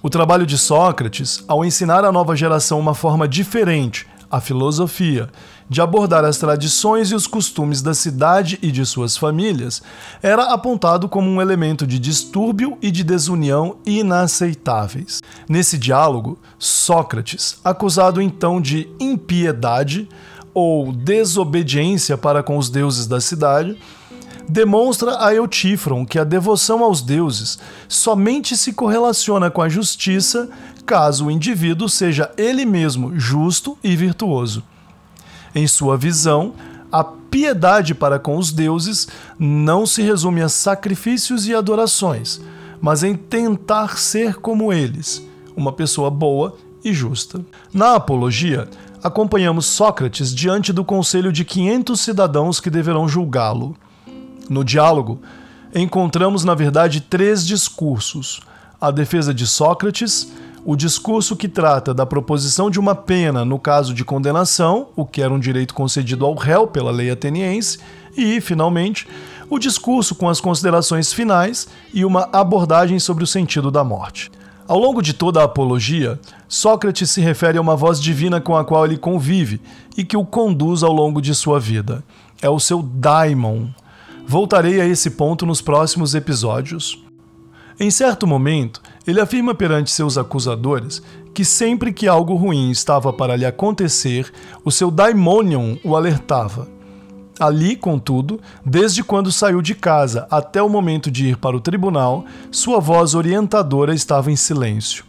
O 0.00 0.08
trabalho 0.08 0.46
de 0.46 0.56
Sócrates, 0.56 1.42
ao 1.48 1.64
ensinar 1.64 2.04
à 2.04 2.12
nova 2.12 2.36
geração 2.36 2.78
uma 2.78 2.94
forma 2.94 3.26
diferente, 3.26 4.06
a 4.30 4.40
filosofia, 4.40 5.28
de 5.68 5.80
abordar 5.80 6.24
as 6.24 6.38
tradições 6.38 7.10
e 7.10 7.14
os 7.14 7.26
costumes 7.26 7.80
da 7.80 7.94
cidade 7.94 8.58
e 8.62 8.70
de 8.70 8.84
suas 8.84 9.16
famílias, 9.16 9.82
era 10.22 10.52
apontado 10.52 11.08
como 11.08 11.30
um 11.30 11.40
elemento 11.40 11.86
de 11.86 11.98
distúrbio 11.98 12.76
e 12.82 12.90
de 12.90 13.02
desunião 13.02 13.76
inaceitáveis. 13.86 15.22
Nesse 15.48 15.78
diálogo, 15.78 16.38
Sócrates, 16.58 17.58
acusado 17.64 18.20
então 18.20 18.60
de 18.60 18.88
impiedade 19.00 20.08
ou 20.52 20.92
desobediência 20.92 22.16
para 22.16 22.42
com 22.42 22.56
os 22.56 22.70
deuses 22.70 23.06
da 23.06 23.20
cidade, 23.20 23.76
demonstra 24.48 25.24
a 25.24 25.34
Eutífron 25.34 26.04
que 26.04 26.18
a 26.18 26.24
devoção 26.24 26.84
aos 26.84 27.00
deuses 27.00 27.58
somente 27.88 28.56
se 28.56 28.72
correlaciona 28.72 29.50
com 29.50 29.62
a 29.62 29.68
justiça 29.68 30.48
caso 30.84 31.26
o 31.26 31.30
indivíduo 31.30 31.88
seja 31.88 32.30
ele 32.36 32.66
mesmo 32.66 33.18
justo 33.18 33.78
e 33.82 33.96
virtuoso. 33.96 34.62
Em 35.54 35.66
sua 35.66 35.96
visão, 35.96 36.54
a 36.90 37.04
piedade 37.04 37.94
para 37.94 38.18
com 38.18 38.36
os 38.36 38.52
deuses 38.52 39.08
não 39.38 39.86
se 39.86 40.02
resume 40.02 40.42
a 40.42 40.48
sacrifícios 40.48 41.46
e 41.46 41.54
adorações, 41.54 42.40
mas 42.80 43.02
em 43.02 43.14
tentar 43.14 43.98
ser 43.98 44.36
como 44.36 44.72
eles, 44.72 45.24
uma 45.56 45.72
pessoa 45.72 46.10
boa 46.10 46.56
e 46.84 46.92
justa. 46.92 47.40
Na 47.72 47.94
Apologia, 47.94 48.68
acompanhamos 49.02 49.66
Sócrates 49.66 50.34
diante 50.34 50.72
do 50.72 50.84
conselho 50.84 51.32
de 51.32 51.44
500 51.44 52.00
cidadãos 52.00 52.60
que 52.60 52.70
deverão 52.70 53.08
julgá-lo. 53.08 53.76
No 54.48 54.64
diálogo, 54.64 55.20
encontramos, 55.74 56.44
na 56.44 56.54
verdade, 56.54 57.00
três 57.00 57.46
discursos: 57.46 58.40
a 58.80 58.90
defesa 58.90 59.32
de 59.32 59.46
Sócrates, 59.46 60.32
o 60.64 60.74
discurso 60.74 61.36
que 61.36 61.48
trata 61.48 61.92
da 61.92 62.06
proposição 62.06 62.70
de 62.70 62.80
uma 62.80 62.94
pena 62.94 63.44
no 63.44 63.58
caso 63.58 63.92
de 63.92 64.04
condenação, 64.04 64.88
o 64.96 65.04
que 65.04 65.20
era 65.20 65.32
um 65.32 65.38
direito 65.38 65.74
concedido 65.74 66.24
ao 66.24 66.34
réu 66.34 66.66
pela 66.66 66.90
lei 66.90 67.10
ateniense, 67.10 67.78
e, 68.16 68.40
finalmente, 68.40 69.06
o 69.50 69.58
discurso 69.58 70.14
com 70.14 70.28
as 70.28 70.40
considerações 70.40 71.12
finais 71.12 71.68
e 71.92 72.04
uma 72.04 72.28
abordagem 72.32 72.98
sobre 72.98 73.24
o 73.24 73.26
sentido 73.26 73.70
da 73.70 73.84
morte. 73.84 74.30
Ao 74.66 74.78
longo 74.78 75.02
de 75.02 75.12
toda 75.12 75.42
a 75.42 75.44
apologia, 75.44 76.18
Sócrates 76.48 77.10
se 77.10 77.20
refere 77.20 77.58
a 77.58 77.60
uma 77.60 77.76
voz 77.76 78.00
divina 78.00 78.40
com 78.40 78.56
a 78.56 78.64
qual 78.64 78.86
ele 78.86 78.96
convive 78.96 79.60
e 79.94 80.02
que 80.02 80.16
o 80.16 80.24
conduz 80.24 80.82
ao 80.82 80.92
longo 80.92 81.20
de 81.20 81.34
sua 81.34 81.60
vida. 81.60 82.02
É 82.40 82.48
o 82.48 82.58
seu 82.58 82.82
daimon. 82.82 83.66
Voltarei 84.26 84.80
a 84.80 84.86
esse 84.86 85.10
ponto 85.10 85.44
nos 85.44 85.60
próximos 85.60 86.14
episódios. 86.14 86.98
Em 87.78 87.90
certo 87.90 88.26
momento, 88.26 88.80
ele 89.06 89.20
afirma 89.20 89.54
perante 89.54 89.90
seus 89.90 90.16
acusadores 90.16 91.02
que 91.34 91.44
sempre 91.44 91.92
que 91.92 92.06
algo 92.06 92.34
ruim 92.34 92.70
estava 92.70 93.12
para 93.12 93.36
lhe 93.36 93.44
acontecer, 93.44 94.32
o 94.64 94.70
seu 94.70 94.90
daimonion 94.90 95.76
o 95.82 95.96
alertava. 95.96 96.68
Ali, 97.38 97.74
contudo, 97.74 98.40
desde 98.64 99.02
quando 99.02 99.32
saiu 99.32 99.60
de 99.60 99.74
casa 99.74 100.28
até 100.30 100.62
o 100.62 100.68
momento 100.68 101.10
de 101.10 101.26
ir 101.26 101.36
para 101.36 101.56
o 101.56 101.60
tribunal, 101.60 102.24
sua 102.52 102.78
voz 102.78 103.14
orientadora 103.14 103.92
estava 103.92 104.30
em 104.30 104.36
silêncio. 104.36 105.04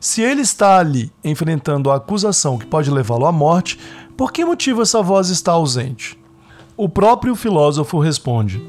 Se 0.00 0.20
ele 0.20 0.42
está 0.42 0.78
ali 0.78 1.12
enfrentando 1.24 1.90
a 1.90 1.96
acusação 1.96 2.58
que 2.58 2.66
pode 2.66 2.90
levá-lo 2.90 3.26
à 3.26 3.32
morte, 3.32 3.78
por 4.16 4.32
que 4.32 4.44
motivo 4.44 4.82
essa 4.82 5.00
voz 5.00 5.28
está 5.28 5.52
ausente? 5.52 6.18
O 6.76 6.88
próprio 6.88 7.36
filósofo 7.36 7.98
responde: 8.00 8.60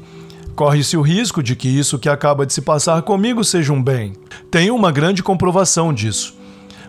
Corre-se 0.54 0.96
o 0.96 1.02
risco 1.02 1.42
de 1.42 1.56
que 1.56 1.68
isso 1.68 1.98
que 1.98 2.08
acaba 2.08 2.44
de 2.44 2.52
se 2.52 2.60
passar 2.60 3.02
comigo 3.02 3.42
seja 3.44 3.72
um 3.72 3.82
bem. 3.82 4.14
Tenho 4.50 4.74
uma 4.74 4.92
grande 4.92 5.22
comprovação 5.22 5.92
disso. 5.92 6.34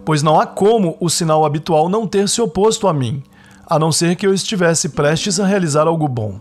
Pois 0.04 0.22
não 0.24 0.40
há 0.40 0.46
como 0.46 0.98
o 1.00 1.10
sinal 1.10 1.46
habitual 1.46 1.88
não 1.88 2.08
ter 2.08 2.28
se 2.28 2.42
oposto 2.42 2.88
a 2.88 2.94
mim, 2.94 3.24
a 3.66 3.80
não 3.80 3.92
ser 3.92 4.16
que 4.16 4.26
eu 4.26 4.34
estivesse 4.34 4.90
prestes 4.90 5.40
a 5.40 5.46
realizar 5.46 5.88
algo 5.88 6.08
bom. 6.08 6.40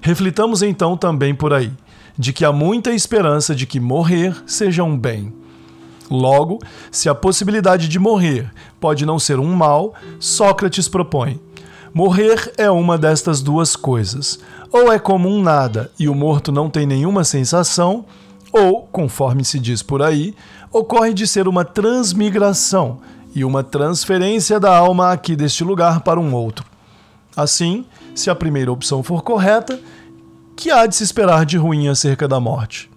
Reflitamos 0.00 0.62
então 0.62 0.96
também 0.96 1.34
por 1.34 1.52
aí, 1.52 1.72
de 2.18 2.32
que 2.32 2.44
há 2.44 2.52
muita 2.52 2.92
esperança 2.92 3.54
de 3.54 3.66
que 3.66 3.80
morrer 3.80 4.36
seja 4.46 4.82
um 4.82 4.98
bem. 4.98 5.32
Logo, 6.10 6.60
se 6.90 7.08
a 7.08 7.14
possibilidade 7.14 7.88
de 7.88 7.98
morrer 7.98 8.50
pode 8.78 9.04
não 9.04 9.18
ser 9.18 9.40
um 9.40 9.54
mal, 9.54 9.94
Sócrates 10.20 10.88
propõe: 10.88 11.40
morrer 11.92 12.52
é 12.56 12.70
uma 12.70 12.96
destas 12.96 13.40
duas 13.42 13.74
coisas. 13.74 14.38
Ou 14.72 14.92
é 14.92 14.98
como 14.98 15.28
um 15.28 15.42
nada 15.42 15.90
e 15.98 16.08
o 16.08 16.14
morto 16.14 16.50
não 16.50 16.68
tem 16.68 16.86
nenhuma 16.86 17.24
sensação, 17.24 18.04
ou, 18.52 18.82
conforme 18.90 19.44
se 19.44 19.58
diz 19.58 19.82
por 19.82 20.02
aí, 20.02 20.34
ocorre 20.72 21.12
de 21.12 21.26
ser 21.26 21.48
uma 21.48 21.64
transmigração 21.64 22.98
e 23.34 23.44
uma 23.44 23.62
transferência 23.62 24.58
da 24.58 24.76
alma 24.76 25.12
aqui 25.12 25.36
deste 25.36 25.62
lugar 25.62 26.00
para 26.00 26.18
um 26.18 26.34
outro. 26.34 26.64
Assim, 27.36 27.84
se 28.14 28.30
a 28.30 28.34
primeira 28.34 28.72
opção 28.72 29.02
for 29.02 29.22
correta, 29.22 29.78
que 30.56 30.70
há 30.70 30.86
de 30.86 30.96
se 30.96 31.04
esperar 31.04 31.44
de 31.44 31.58
ruim 31.58 31.88
acerca 31.88 32.26
da 32.26 32.40
morte? 32.40 32.90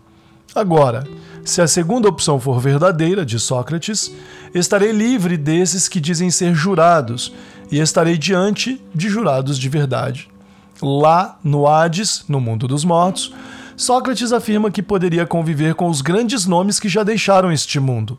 Agora, 0.55 1.05
se 1.43 1.61
a 1.61 1.67
segunda 1.67 2.07
opção 2.07 2.39
for 2.39 2.59
verdadeira, 2.59 3.25
de 3.25 3.37
Sócrates, 3.37 4.11
estarei 4.53 4.91
livre 4.91 5.35
desses 5.35 5.87
que 5.87 5.99
dizem 5.99 6.31
ser 6.31 6.53
jurados 6.53 7.33
e 7.69 7.79
estarei 7.79 8.17
diante 8.17 8.81
de 8.95 9.09
jurados 9.09 9.57
de 9.59 9.67
verdade. 9.67 10.29
Lá, 10.81 11.37
no 11.43 11.67
Hades, 11.67 12.23
no 12.27 12.39
mundo 12.39 12.67
dos 12.67 12.85
mortos, 12.85 13.33
Sócrates 13.75 14.33
afirma 14.33 14.71
que 14.71 14.81
poderia 14.81 15.25
conviver 15.25 15.75
com 15.75 15.87
os 15.89 16.01
grandes 16.01 16.45
nomes 16.45 16.79
que 16.79 16.89
já 16.89 17.03
deixaram 17.03 17.51
este 17.51 17.79
mundo. 17.79 18.17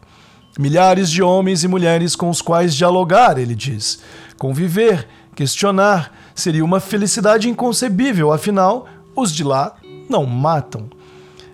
Milhares 0.58 1.10
de 1.10 1.22
homens 1.22 1.64
e 1.64 1.68
mulheres 1.68 2.16
com 2.16 2.30
os 2.30 2.42
quais 2.42 2.74
dialogar, 2.74 3.38
ele 3.38 3.54
diz. 3.54 4.00
Conviver, 4.38 5.06
questionar, 5.34 6.12
seria 6.34 6.64
uma 6.64 6.80
felicidade 6.80 7.48
inconcebível, 7.48 8.32
afinal, 8.32 8.88
os 9.14 9.32
de 9.32 9.44
lá 9.44 9.74
não 10.08 10.26
matam. 10.26 10.88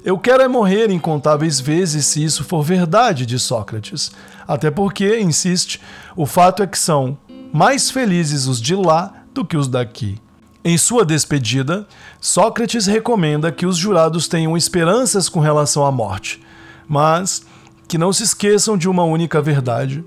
Eu 0.05 0.17
quero 0.17 0.43
é 0.43 0.47
morrer 0.47 0.89
incontáveis 0.91 1.61
vezes 1.61 2.07
se 2.07 2.23
isso 2.23 2.45
for 2.45 2.63
verdade, 2.63 3.27
de 3.27 3.41
Sócrates. 3.41 4.13
Até 4.47 4.71
porque, 4.71 5.19
insiste, 5.19 5.81
o 6.15 6.25
fato 6.27 6.63
é 6.63 6.67
que 6.69 6.79
são 6.79 7.19
mais 7.53 7.91
felizes 7.91 8.47
os 8.47 8.61
de 8.61 8.77
lá 8.77 9.13
do 9.35 9.45
que 9.45 9.57
os 9.57 9.67
daqui. 9.67 10.21
Em 10.68 10.76
sua 10.76 11.04
despedida, 11.04 11.87
Sócrates 12.20 12.87
recomenda 12.87 13.52
que 13.52 13.64
os 13.64 13.76
jurados 13.76 14.26
tenham 14.26 14.56
esperanças 14.56 15.28
com 15.28 15.38
relação 15.38 15.87
à 15.87 15.92
morte, 15.92 16.42
mas 16.88 17.46
que 17.87 17.96
não 17.96 18.12
se 18.12 18.25
esqueçam 18.25 18.76
de 18.76 18.88
uma 18.88 19.04
única 19.04 19.40
verdade: 19.40 20.04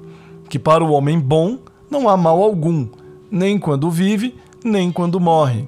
que 0.49 0.59
para 0.59 0.83
o 0.83 0.91
homem 0.91 1.17
bom 1.17 1.59
não 1.89 2.09
há 2.09 2.17
mal 2.17 2.43
algum, 2.43 2.89
nem 3.31 3.57
quando 3.57 3.89
vive, 3.89 4.35
nem 4.61 4.91
quando 4.91 5.17
morre. 5.17 5.65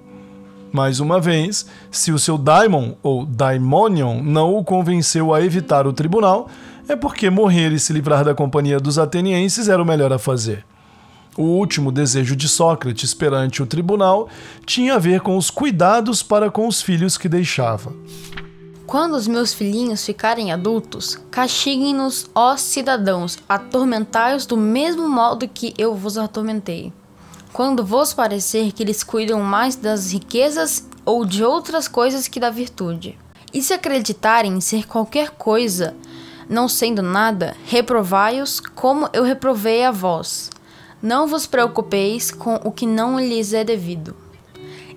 Mais 0.74 1.00
uma 1.00 1.22
vez, 1.22 1.66
se 1.90 2.12
o 2.12 2.20
seu 2.20 2.38
daimon 2.38 2.96
ou 3.02 3.26
daimonion 3.26 4.22
não 4.22 4.58
o 4.58 4.62
convenceu 4.62 5.34
a 5.34 5.42
evitar 5.42 5.88
o 5.88 5.94
tribunal, 5.94 6.50
é 6.90 6.98
porque 6.98 7.30
morrer 7.30 7.72
e 7.72 7.80
se 7.80 7.94
livrar 7.94 8.26
da 8.26 8.36
companhia 8.36 8.78
dos 8.78 9.00
atenienses 9.00 9.70
era 9.70 9.82
o 9.82 9.86
melhor 9.86 10.12
a 10.12 10.20
fazer. 10.20 10.66
O 11.38 11.44
último 11.44 11.92
desejo 11.92 12.36
de 12.36 12.48
Sócrates 12.48 13.14
perante 13.14 13.64
o 13.64 13.66
tribunal 13.66 14.30
tinha 14.66 14.96
a 14.96 15.00
ver 15.00 15.22
com 15.22 15.38
os 15.38 15.50
cuidados 15.50 16.22
para 16.22 16.52
com 16.52 16.68
os 16.68 16.82
filhos 16.82 17.18
que 17.18 17.30
deixava. 17.30 17.94
Quando 18.86 19.14
os 19.14 19.28
meus 19.28 19.54
filhinhos 19.54 20.06
ficarem 20.06 20.52
adultos, 20.52 21.18
castiguem-nos, 21.32 22.30
ó 22.36 22.58
cidadãos, 22.58 23.38
atormentai-os 23.48 24.46
do 24.46 24.58
mesmo 24.58 25.08
modo 25.08 25.48
que 25.48 25.74
eu 25.78 25.96
vos 25.96 26.18
atormentei 26.18 26.92
quando 27.52 27.84
vos 27.86 28.14
parecer 28.14 28.72
que 28.72 28.84
eles 28.84 29.04
cuidam 29.04 29.42
mais 29.42 29.76
das 29.76 30.12
riquezas 30.12 30.88
ou 31.04 31.26
de 31.26 31.44
outras 31.44 31.88
coisas 31.88 32.28
que 32.28 32.40
da 32.40 32.50
virtude. 32.50 33.18
E 33.54 33.62
se 33.62 33.74
acreditarem 33.74 34.54
em 34.54 34.62
ser 34.62 34.88
qualquer 34.88 35.32
coisa, 35.32 35.94
não 36.50 36.68
sendo 36.70 37.02
nada, 37.02 37.56
reprovai-os 37.66 38.60
como 38.60 39.10
eu 39.12 39.24
reprovei 39.24 39.84
a 39.84 39.92
vós. 39.92 40.50
Não 41.02 41.26
vos 41.26 41.48
preocupeis 41.48 42.30
com 42.30 42.56
o 42.64 42.72
que 42.72 42.86
não 42.86 43.20
lhes 43.20 43.54
é 43.54 43.64
devido. 43.64 44.16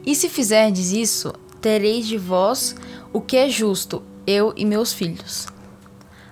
E 0.05 0.15
se 0.15 0.29
fizerdes 0.29 0.93
isso, 0.93 1.33
tereis 1.63 2.07
de 2.07 2.19
vós 2.19 2.77
o 3.11 3.23
que 3.23 3.39
é 3.39 3.49
justo, 3.49 4.03
eu 4.27 4.53
e 4.55 4.67
meus 4.67 4.93
filhos. 4.93 5.47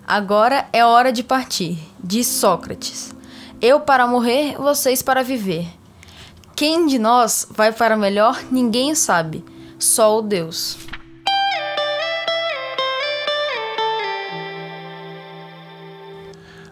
Agora 0.06 0.68
é 0.72 0.84
hora 0.84 1.10
de 1.10 1.22
partir, 1.22 1.78
diz 2.02 2.26
Sócrates. 2.26 3.14
Eu 3.62 3.80
para 3.80 4.06
morrer, 4.06 4.56
vocês 4.58 5.00
para 5.00 5.22
viver. 5.22 5.66
Quem 6.54 6.86
de 6.86 6.98
nós 6.98 7.46
vai 7.50 7.72
para 7.72 7.96
melhor, 7.96 8.42
ninguém 8.50 8.94
sabe, 8.94 9.42
só 9.78 10.18
o 10.18 10.22
Deus. 10.22 10.76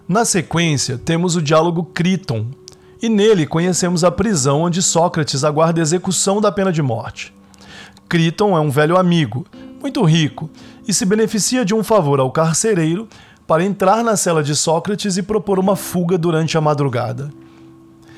Na 0.07 0.25
sequência, 0.25 0.99
temos 0.99 1.37
o 1.37 1.41
diálogo 1.41 1.85
Criton, 1.95 2.49
e 3.03 3.09
nele 3.09 3.47
conhecemos 3.47 4.05
a 4.05 4.11
prisão 4.11 4.63
onde 4.63 4.83
Sócrates 4.83 5.45
aguarda 5.45 5.81
a 5.81 5.83
execução 5.83 6.41
da 6.41 6.53
pena 6.53 6.73
de 6.73 6.83
morte. 6.83 7.35
Criton 8.09 8.57
é 8.57 8.61
um 8.61 8.71
velho 8.71 8.99
amigo, 8.99 9.47
muito 9.81 10.03
rico, 10.05 10.51
e 10.87 10.93
se 10.93 11.07
beneficia 11.07 11.65
de 11.65 11.75
um 11.75 11.83
favor 11.83 12.21
ao 12.21 12.31
carcereiro 12.31 13.09
para 13.47 13.65
entrar 13.65 14.05
na 14.05 14.17
cela 14.17 14.43
de 14.43 14.55
Sócrates 14.55 15.17
e 15.17 15.23
propor 15.23 15.59
uma 15.59 15.77
fuga 15.77 16.19
durante 16.19 16.59
a 16.59 16.61
madrugada. 16.61 17.31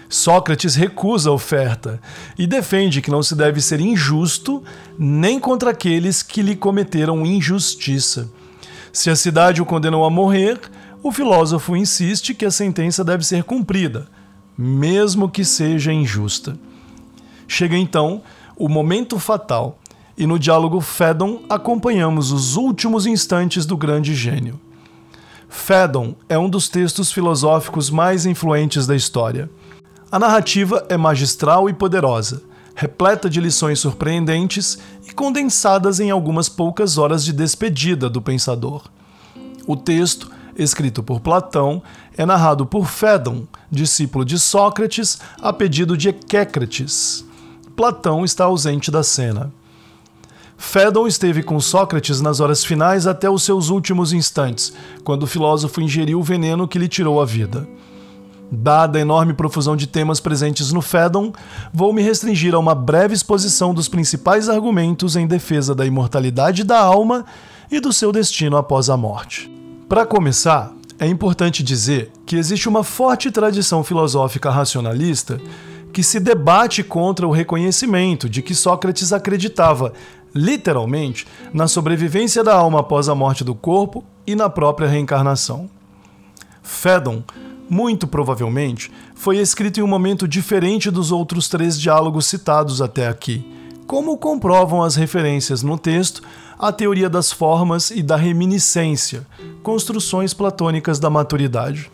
Sócrates 0.09 0.75
recusa 0.75 1.31
a 1.31 1.33
oferta 1.33 1.99
e 2.39 2.47
defende 2.47 3.01
que 3.01 3.11
não 3.11 3.23
se 3.23 3.35
deve 3.35 3.61
ser 3.63 3.81
injusto 3.81 4.63
nem 4.99 5.41
contra 5.41 5.71
aqueles 5.71 6.23
que 6.23 6.43
lhe 6.43 6.55
cometeram 6.55 7.25
injustiça. 7.25 8.31
Se 8.93 9.09
a 9.09 9.17
cidade 9.17 9.63
o 9.63 9.65
condenou 9.65 10.05
a 10.05 10.11
morrer, 10.11 10.61
o 11.03 11.11
filósofo 11.11 11.75
insiste 11.75 12.35
que 12.35 12.45
a 12.45 12.51
sentença 12.51 13.03
deve 13.03 13.25
ser 13.25 13.43
cumprida, 13.43 14.07
mesmo 14.57 15.29
que 15.29 15.45
seja 15.45 15.93
injusta. 15.93 16.59
Chega 17.47 17.77
então 17.77 18.23
o 18.57 18.69
momento 18.69 19.19
fatal, 19.19 19.79
e 20.17 20.27
no 20.27 20.39
diálogo 20.39 20.81
Fédon 20.81 21.43
acompanhamos 21.49 22.33
os 22.33 22.57
últimos 22.57 23.07
instantes 23.07 23.65
do 23.67 23.77
grande 23.77 24.15
gênio. 24.15 24.61
Fédon 25.49 26.15
é 26.29 26.39
um 26.39 26.49
dos 26.49 26.69
textos 26.69 27.13
filosóficos 27.13 27.91
mais 27.91 28.25
influentes 28.25 28.87
da 28.87 28.97
história. 28.97 29.51
A 30.11 30.19
narrativa 30.19 30.85
é 30.89 30.97
magistral 30.97 31.69
e 31.69 31.73
poderosa, 31.73 32.43
repleta 32.75 33.29
de 33.29 33.41
lições 33.41 33.79
surpreendentes 33.79 34.79
e 35.07 35.13
condensadas 35.13 36.01
em 36.01 36.11
algumas 36.11 36.49
poucas 36.49 36.99
horas 36.99 37.25
de 37.25 37.33
despedida 37.33 38.09
do 38.09 38.21
pensador. 38.21 38.83
O 39.67 39.77
texto, 39.77 40.31
escrito 40.57 41.03
por 41.03 41.21
Platão, 41.21 41.83
é 42.17 42.27
narrado 42.27 42.67
por 42.67 42.87
Fédon, 42.87 43.45
discípulo 43.71 44.25
de 44.25 44.39
Sócrates, 44.39 45.19
a 45.41 45.53
pedido 45.53 45.97
de 45.97 46.09
Equécrates. 46.09 47.25
Platão 47.75 48.25
está 48.25 48.45
ausente 48.45 48.91
da 48.91 49.03
cena. 49.03 49.53
Fédon 50.57 51.07
esteve 51.07 51.43
com 51.43 51.59
Sócrates 51.59 52.21
nas 52.21 52.39
horas 52.39 52.65
finais 52.65 53.07
até 53.07 53.29
os 53.29 53.43
seus 53.43 53.69
últimos 53.69 54.13
instantes, 54.13 54.73
quando 55.03 55.25
o 55.25 55.27
filósofo 55.27 55.81
ingeriu 55.81 56.21
o 56.21 56.23
veneno 56.23 56.69
que 56.69 56.79
lhe 56.79 56.89
tirou 56.89 57.21
a 57.21 57.25
vida. 57.25 57.67
Dada 58.51 58.99
a 58.99 59.01
enorme 59.01 59.33
profusão 59.33 59.75
de 59.75 59.87
temas 59.87 60.21
presentes 60.21 60.73
no 60.73 60.83
Fédon, 60.83 61.33
vou 61.73 61.93
me 61.93 62.03
restringir 62.03 62.55
a 62.55 62.59
uma 62.59 62.75
breve 62.75 63.15
exposição 63.15 63.73
dos 63.73 63.89
principais 63.89 64.49
argumentos 64.49 65.17
em 65.17 65.27
defesa 65.27 65.75
da 65.75 65.87
imortalidade 65.87 66.63
da 66.63 66.79
alma 66.79 67.25
e 67.71 67.81
do 67.81 67.93
seu 67.93 68.13
destino 68.13 68.59
após 68.59 68.91
a 68.91 68.97
morte. 68.97 69.51
Para 69.93 70.07
começar, 70.07 70.73
é 70.99 71.07
importante 71.07 71.63
dizer 71.63 72.11
que 72.25 72.37
existe 72.37 72.67
uma 72.67 72.83
forte 72.83 73.31
tradição 73.31 73.85
filosófica 73.85 74.49
racionalista 74.49 75.39
que 75.93 76.03
se 76.03 76.19
debate 76.19 76.83
contra 76.83 77.29
o 77.29 77.31
reconhecimento 77.31 78.27
de 78.27 78.41
que 78.41 78.55
Sócrates 78.55 79.13
acreditava, 79.13 79.93
literalmente, 80.35 81.27
na 81.53 81.69
sobrevivência 81.69 82.43
da 82.43 82.55
alma 82.55 82.81
após 82.81 83.07
a 83.07 83.15
morte 83.15 83.45
do 83.45 83.55
corpo 83.55 84.03
e 84.27 84.35
na 84.35 84.49
própria 84.49 84.89
reencarnação. 84.89 85.69
Fédon 86.63 87.23
muito 87.69 88.07
provavelmente, 88.07 88.91
foi 89.15 89.37
escrito 89.37 89.79
em 89.79 89.83
um 89.83 89.87
momento 89.87 90.27
diferente 90.27 90.91
dos 90.91 91.13
outros 91.13 91.51
três 91.51 91.79
diálogos 91.79 92.25
citados 92.25 92.81
até 92.81 93.09
aqui, 93.09 93.47
como 93.87 94.17
comprovam 94.17 94.83
as 94.83 94.97
referências 94.97 95.63
no 95.63 95.77
texto 95.77 96.23
à 96.63 96.71
teoria 96.71 97.11
das 97.11 97.33
formas 97.33 97.91
e 97.91 98.05
da 98.05 98.15
reminiscência, 98.15 99.27
construções 99.65 100.33
platônicas 100.33 101.01
da 101.01 101.11
maturidade. 101.11 101.91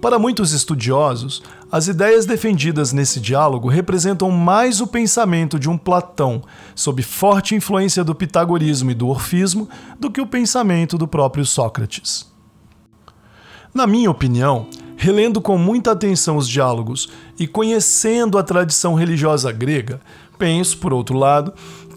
Para 0.00 0.20
muitos 0.20 0.52
estudiosos, 0.52 1.42
as 1.70 1.88
ideias 1.88 2.24
defendidas 2.24 2.92
nesse 2.92 3.18
diálogo 3.18 3.68
representam 3.68 4.30
mais 4.30 4.80
o 4.80 4.86
pensamento 4.86 5.58
de 5.58 5.68
um 5.68 5.76
Platão, 5.76 6.42
sob 6.76 7.02
forte 7.02 7.56
influência 7.56 8.04
do 8.04 8.14
pitagorismo 8.14 8.92
e 8.92 8.94
do 8.94 9.08
orfismo, 9.08 9.68
do 9.98 10.12
que 10.12 10.20
o 10.20 10.26
pensamento 10.28 10.96
do 10.96 11.08
próprio 11.08 11.44
Sócrates. 11.44 12.30
Na 13.74 13.84
minha 13.84 14.10
opinião, 14.12 14.68
relendo 14.96 15.40
com 15.40 15.58
muita 15.58 15.90
atenção 15.90 16.36
os 16.36 16.48
diálogos 16.48 17.08
e 17.36 17.48
conhecendo 17.48 18.38
a 18.38 18.42
tradição 18.44 18.94
religiosa 18.94 19.50
grega, 19.50 20.00
penso, 20.38 20.78
por 20.78 20.92
outro 20.92 21.16
lado, 21.16 21.52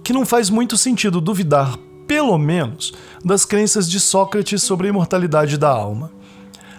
que 0.06 0.14
não 0.14 0.24
faz 0.24 0.52
muito 0.52 0.78
sentido 0.78 1.20
duvidar, 1.20 1.80
pelo 2.06 2.38
menos, 2.38 2.94
das 3.24 3.44
crenças 3.44 3.90
de 3.90 4.00
Sócrates 4.00 4.62
sobre 4.62 4.86
a 4.86 4.92
imortalidade 4.92 5.58
da 5.58 5.70
alma. 5.70 6.12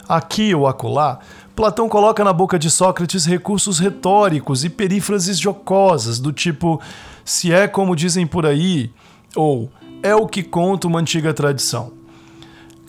Aqui 0.09 0.55
ou 0.55 0.65
acolá, 0.69 1.19
Platão 1.57 1.89
coloca 1.89 2.23
na 2.23 2.33
boca 2.33 2.57
de 2.57 2.71
Sócrates 2.71 3.27
recursos 3.27 3.81
retóricos 3.81 4.65
e 4.65 4.71
perífrases 4.71 5.41
jocosas, 5.41 6.21
do 6.21 6.33
tipo: 6.33 6.81
se 7.25 7.53
é 7.53 7.67
como 7.67 7.97
dizem 7.97 8.29
por 8.29 8.47
aí, 8.47 8.93
ou 9.35 9.69
é 10.05 10.15
o 10.15 10.29
que 10.29 10.45
conta 10.45 10.87
uma 10.87 11.01
antiga 11.01 11.35
tradição. 11.35 11.91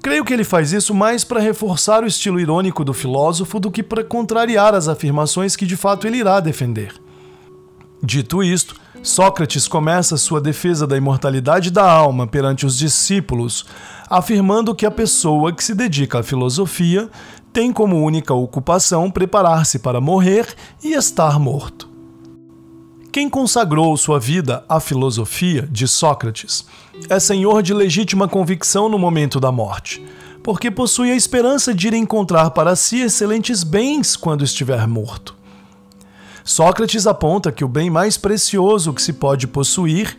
Creio 0.04 0.24
que 0.24 0.32
ele 0.32 0.44
faz 0.44 0.72
isso 0.72 0.94
mais 0.94 1.24
para 1.24 1.40
reforçar 1.40 2.04
o 2.04 2.08
estilo 2.08 2.40
irônico 2.40 2.86
do 2.86 2.94
filósofo 2.94 3.60
do 3.60 3.72
que 3.72 3.82
para 3.82 4.04
contrariar 4.04 4.76
as 4.76 4.88
afirmações 4.88 5.56
que 5.56 5.66
de 5.66 5.76
fato 5.76 6.06
ele 6.06 6.18
irá 6.18 6.40
defender. 6.40 7.07
Dito 8.02 8.44
isto, 8.44 8.76
Sócrates 9.02 9.68
começa 9.68 10.18
sua 10.18 10.42
defesa 10.42 10.86
da 10.86 10.98
imortalidade 10.98 11.72
da 11.72 11.90
alma 11.90 12.28
perante 12.28 12.66
os 12.66 12.78
discípulos, 12.78 13.66
afirmando 14.10 14.76
que 14.76 14.86
a 14.86 14.92
pessoa 14.92 15.54
que 15.54 15.64
se 15.64 15.74
dedica 15.74 16.20
à 16.20 16.24
filosofia 16.24 17.10
tem 17.52 17.72
como 17.72 18.04
única 18.04 18.34
ocupação 18.34 19.10
preparar-se 19.10 19.80
para 19.80 20.02
morrer 20.02 20.48
e 20.84 20.94
estar 20.94 21.40
morto. 21.40 21.90
Quem 23.12 23.30
consagrou 23.30 23.98
sua 23.98 24.20
vida 24.20 24.64
à 24.70 24.80
filosofia, 24.80 25.68
de 25.72 25.88
Sócrates, 25.88 26.66
é 27.10 27.20
senhor 27.20 27.64
de 27.64 27.74
legítima 27.74 28.28
convicção 28.28 28.88
no 28.88 29.00
momento 29.00 29.40
da 29.40 29.52
morte, 29.52 30.06
porque 30.44 30.70
possui 30.70 31.12
a 31.12 31.16
esperança 31.16 31.74
de 31.74 31.88
ir 31.88 31.94
encontrar 31.94 32.52
para 32.52 32.76
si 32.76 33.02
excelentes 33.02 33.64
bens 33.64 34.16
quando 34.16 34.44
estiver 34.44 34.86
morto. 34.88 35.37
Sócrates 36.48 37.06
aponta 37.06 37.52
que 37.52 37.66
o 37.66 37.68
bem 37.68 37.90
mais 37.90 38.16
precioso 38.16 38.94
que 38.94 39.02
se 39.02 39.12
pode 39.12 39.46
possuir 39.46 40.18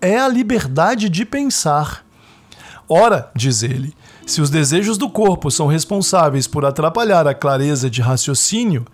é 0.00 0.18
a 0.18 0.26
liberdade 0.26 1.10
de 1.10 1.22
pensar. 1.22 2.02
Ora, 2.88 3.30
diz 3.36 3.62
ele, 3.62 3.92
se 4.24 4.40
os 4.40 4.48
desejos 4.48 4.96
do 4.96 5.10
corpo 5.10 5.50
são 5.50 5.66
responsáveis 5.66 6.46
por 6.46 6.64
atrapalhar 6.64 7.26
a 7.26 7.34
clareza 7.34 7.90
de 7.90 8.00
raciocínio, 8.00 8.86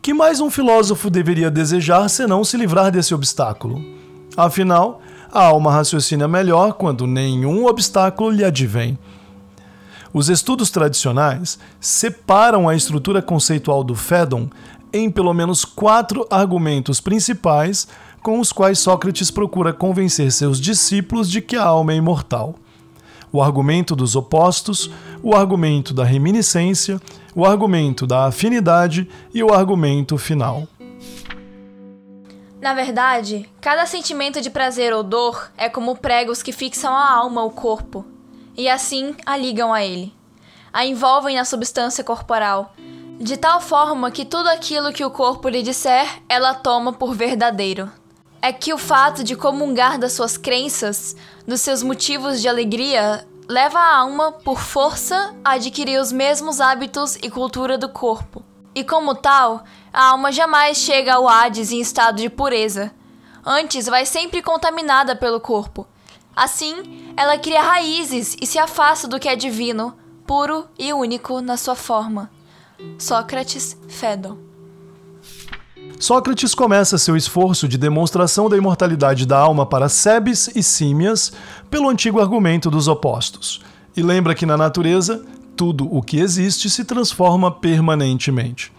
que 0.00 0.14
mais 0.14 0.40
um 0.40 0.50
filósofo 0.50 1.10
deveria 1.10 1.50
desejar 1.50 2.08
senão 2.08 2.42
se 2.44 2.56
livrar 2.56 2.90
desse 2.90 3.14
obstáculo? 3.14 3.84
Afinal, 4.34 5.02
a 5.30 5.44
alma 5.44 5.70
raciocina 5.70 6.26
melhor 6.26 6.72
quando 6.72 7.06
nenhum 7.06 7.66
obstáculo 7.66 8.30
lhe 8.30 8.42
advém. 8.42 8.98
Os 10.14 10.30
estudos 10.30 10.70
tradicionais 10.70 11.58
separam 11.78 12.70
a 12.70 12.74
estrutura 12.74 13.20
conceitual 13.20 13.84
do 13.84 13.94
Fédon 13.94 14.48
em 14.92 15.10
pelo 15.10 15.32
menos 15.32 15.64
quatro 15.64 16.26
argumentos 16.30 17.00
principais 17.00 17.88
com 18.22 18.38
os 18.38 18.52
quais 18.52 18.78
Sócrates 18.78 19.30
procura 19.30 19.72
convencer 19.72 20.30
seus 20.30 20.60
discípulos 20.60 21.30
de 21.30 21.40
que 21.40 21.56
a 21.56 21.64
alma 21.64 21.92
é 21.92 21.96
imortal. 21.96 22.54
O 23.32 23.42
argumento 23.42 23.96
dos 23.96 24.14
opostos, 24.14 24.90
o 25.22 25.34
argumento 25.34 25.92
da 25.92 26.04
reminiscência, 26.04 27.00
o 27.34 27.44
argumento 27.44 28.06
da 28.06 28.26
afinidade 28.26 29.08
e 29.32 29.42
o 29.42 29.52
argumento 29.52 30.18
final. 30.18 30.68
Na 32.60 32.74
verdade, 32.74 33.48
cada 33.60 33.86
sentimento 33.86 34.40
de 34.40 34.48
prazer 34.48 34.92
ou 34.92 35.02
dor 35.02 35.50
é 35.56 35.68
como 35.68 35.96
pregos 35.96 36.44
que 36.44 36.52
fixam 36.52 36.94
a 36.94 37.10
alma 37.10 37.40
ao 37.40 37.50
corpo, 37.50 38.04
e 38.56 38.68
assim 38.68 39.16
a 39.26 39.36
ligam 39.36 39.72
a 39.72 39.82
ele. 39.82 40.14
A 40.72 40.86
envolvem 40.86 41.34
na 41.34 41.44
substância 41.44 42.04
corporal, 42.04 42.72
de 43.18 43.36
tal 43.36 43.60
forma 43.60 44.10
que 44.10 44.24
tudo 44.24 44.48
aquilo 44.48 44.92
que 44.92 45.04
o 45.04 45.10
corpo 45.10 45.48
lhe 45.48 45.62
disser, 45.62 46.22
ela 46.28 46.54
toma 46.54 46.92
por 46.92 47.14
verdadeiro. 47.14 47.90
É 48.40 48.52
que 48.52 48.72
o 48.72 48.78
fato 48.78 49.22
de 49.22 49.36
comungar 49.36 49.98
das 49.98 50.12
suas 50.12 50.36
crenças, 50.36 51.14
dos 51.46 51.60
seus 51.60 51.82
motivos 51.82 52.40
de 52.40 52.48
alegria, 52.48 53.26
leva 53.48 53.78
a 53.78 53.96
alma, 53.98 54.32
por 54.32 54.58
força, 54.58 55.34
a 55.44 55.52
adquirir 55.52 56.00
os 56.00 56.10
mesmos 56.10 56.60
hábitos 56.60 57.16
e 57.16 57.30
cultura 57.30 57.78
do 57.78 57.88
corpo. 57.88 58.42
E 58.74 58.82
como 58.82 59.14
tal, 59.14 59.62
a 59.92 60.06
alma 60.10 60.32
jamais 60.32 60.78
chega 60.78 61.14
ao 61.14 61.28
Hades 61.28 61.70
em 61.70 61.80
estado 61.80 62.16
de 62.16 62.30
pureza. 62.30 62.92
Antes, 63.44 63.86
vai 63.86 64.06
sempre 64.06 64.42
contaminada 64.42 65.14
pelo 65.14 65.40
corpo. 65.40 65.86
Assim, 66.34 67.12
ela 67.16 67.38
cria 67.38 67.60
raízes 67.60 68.36
e 68.40 68.46
se 68.46 68.58
afasta 68.58 69.06
do 69.06 69.20
que 69.20 69.28
é 69.28 69.36
divino, 69.36 69.96
puro 70.26 70.66
e 70.78 70.92
único 70.92 71.40
na 71.40 71.56
sua 71.56 71.74
forma. 71.74 72.30
Sócrates 72.98 73.76
Fedon 73.88 74.38
Sócrates 75.98 76.54
começa 76.54 76.98
seu 76.98 77.16
esforço 77.16 77.68
de 77.68 77.78
demonstração 77.78 78.48
da 78.48 78.56
imortalidade 78.56 79.26
da 79.26 79.38
alma 79.38 79.64
para 79.64 79.88
Sebes 79.88 80.50
e 80.54 80.62
Símias 80.62 81.32
pelo 81.70 81.88
antigo 81.88 82.20
argumento 82.20 82.70
dos 82.70 82.88
opostos, 82.88 83.60
e 83.96 84.02
lembra 84.02 84.34
que 84.34 84.46
na 84.46 84.56
natureza 84.56 85.24
tudo 85.56 85.88
o 85.94 86.02
que 86.02 86.18
existe 86.18 86.68
se 86.68 86.84
transforma 86.84 87.50
permanentemente. 87.50 88.72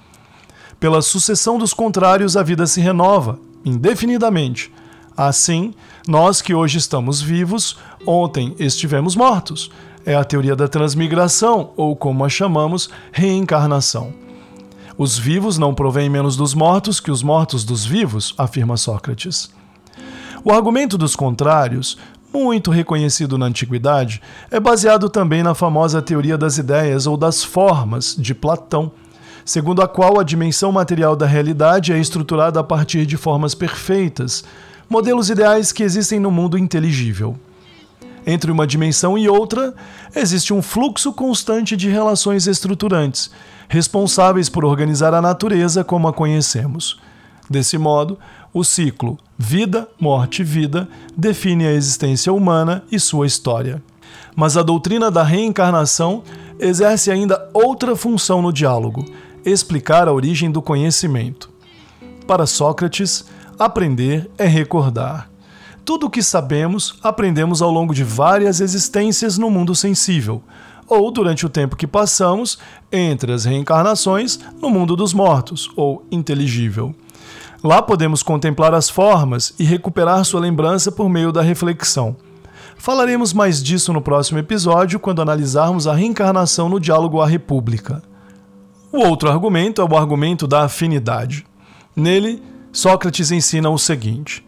Pela 0.79 1.01
sucessão 1.01 1.57
dos 1.57 1.73
contrários, 1.73 2.35
a 2.35 2.43
vida 2.43 2.67
se 2.67 2.81
renova, 2.81 3.39
indefinidamente. 3.63 4.69
Assim, 5.15 5.73
nós 6.07 6.41
que 6.41 6.53
hoje 6.53 6.77
estamos 6.77 7.21
vivos, 7.21 7.77
ontem 8.05 8.53
estivemos 8.59 9.15
mortos. 9.15 9.71
É 10.05 10.15
a 10.15 10.23
teoria 10.23 10.55
da 10.55 10.67
transmigração, 10.67 11.71
ou 11.77 11.95
como 11.95 12.25
a 12.25 12.29
chamamos, 12.29 12.89
reencarnação. 13.11 14.13
Os 14.97 15.17
vivos 15.17 15.57
não 15.57 15.73
provêm 15.73 16.09
menos 16.09 16.35
dos 16.35 16.53
mortos 16.53 16.99
que 16.99 17.09
os 17.09 17.23
mortos 17.23 17.63
dos 17.63 17.85
vivos, 17.85 18.33
afirma 18.37 18.77
Sócrates. 18.77 19.49
O 20.43 20.51
argumento 20.51 20.97
dos 20.97 21.15
contrários, 21.15 21.97
muito 22.33 22.69
reconhecido 22.69 23.37
na 23.37 23.45
antiguidade, 23.45 24.21
é 24.51 24.59
baseado 24.59 25.09
também 25.09 25.41
na 25.41 25.55
famosa 25.55 26.01
teoria 26.01 26.37
das 26.37 26.57
ideias 26.57 27.07
ou 27.07 27.15
das 27.15 27.43
formas 27.43 28.15
de 28.17 28.35
Platão 28.35 28.91
segundo 29.45 29.81
a 29.81 29.87
qual 29.87 30.19
a 30.19 30.23
dimensão 30.23 30.71
material 30.71 31.15
da 31.15 31.25
realidade 31.25 31.91
é 31.91 31.99
estruturada 31.99 32.59
a 32.59 32.63
partir 32.63 33.05
de 33.05 33.17
formas 33.17 33.53
perfeitas, 33.53 34.43
modelos 34.89 35.29
ideais 35.29 35.71
que 35.71 35.83
existem 35.83 36.19
no 36.19 36.31
mundo 36.31 36.57
inteligível. 36.57 37.37
Entre 38.25 38.51
uma 38.51 38.65
dimensão 38.65 39.17
e 39.17 39.27
outra, 39.27 39.73
existe 40.15 40.53
um 40.53 40.61
fluxo 40.61 41.11
constante 41.11 41.75
de 41.75 41.89
relações 41.89 42.47
estruturantes, 42.47 43.29
responsáveis 43.67 44.49
por 44.49 44.63
organizar 44.63 45.13
a 45.13 45.21
natureza 45.21 45.83
como 45.83 46.07
a 46.07 46.13
conhecemos. 46.13 46.99
Desse 47.49 47.77
modo, 47.77 48.17
o 48.53 48.63
ciclo 48.63 49.17
vida, 49.37 49.89
morte, 49.99 50.43
vida 50.43 50.87
define 51.17 51.65
a 51.65 51.73
existência 51.73 52.31
humana 52.31 52.83
e 52.91 52.99
sua 52.99 53.27
história. 53.27 53.83
Mas 54.35 54.55
a 54.55 54.63
doutrina 54.63 55.11
da 55.11 55.23
reencarnação 55.23 56.23
exerce 56.59 57.11
ainda 57.11 57.49
outra 57.53 57.95
função 57.95 58.41
no 58.41 58.53
diálogo, 58.53 59.05
explicar 59.45 60.07
a 60.07 60.13
origem 60.13 60.49
do 60.49 60.61
conhecimento. 60.61 61.51
Para 62.25 62.45
Sócrates, 62.45 63.25
aprender 63.59 64.29
é 64.37 64.45
recordar. 64.45 65.32
Tudo 65.85 66.05
o 66.05 66.09
que 66.09 66.23
sabemos, 66.23 66.97
aprendemos 67.03 67.61
ao 67.61 67.69
longo 67.69 67.93
de 67.93 68.05
várias 68.05 68.61
existências 68.61 69.37
no 69.37 69.49
mundo 69.49 69.75
sensível, 69.75 70.41
ou 70.87 71.11
durante 71.11 71.45
o 71.45 71.49
tempo 71.49 71.75
que 71.75 71.85
passamos 71.85 72.57
entre 72.89 73.33
as 73.33 73.43
reencarnações 73.43 74.39
no 74.61 74.69
mundo 74.69 74.95
dos 74.95 75.13
mortos, 75.13 75.69
ou 75.75 76.05
inteligível. 76.09 76.95
Lá 77.61 77.81
podemos 77.81 78.23
contemplar 78.23 78.73
as 78.73 78.89
formas 78.89 79.53
e 79.59 79.65
recuperar 79.65 80.23
sua 80.23 80.39
lembrança 80.39 80.89
por 80.89 81.09
meio 81.09 81.33
da 81.33 81.41
reflexão. 81.41 82.15
Falaremos 82.77 83.33
mais 83.33 83.61
disso 83.61 83.91
no 83.91 84.01
próximo 84.01 84.39
episódio, 84.39 84.99
quando 84.99 85.21
analisarmos 85.21 85.85
a 85.85 85.93
reencarnação 85.93 86.69
no 86.69 86.79
diálogo 86.79 87.19
à 87.21 87.27
República. 87.27 88.01
O 88.91 88.99
outro 88.99 89.29
argumento 89.29 89.81
é 89.81 89.85
o 89.85 89.97
argumento 89.97 90.47
da 90.47 90.63
afinidade. 90.63 91.45
Nele, 91.93 92.41
Sócrates 92.71 93.31
ensina 93.31 93.69
o 93.69 93.77
seguinte: 93.77 94.45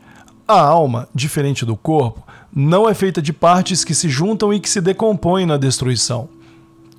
a 0.47 0.59
alma, 0.59 1.07
diferente 1.13 1.65
do 1.65 1.75
corpo, 1.75 2.23
não 2.53 2.87
é 2.87 2.93
feita 2.93 3.21
de 3.21 3.33
partes 3.33 3.83
que 3.83 3.95
se 3.95 4.07
juntam 4.07 4.53
e 4.53 4.59
que 4.59 4.69
se 4.69 4.79
decompõem 4.79 5.45
na 5.45 5.57
destruição. 5.57 6.29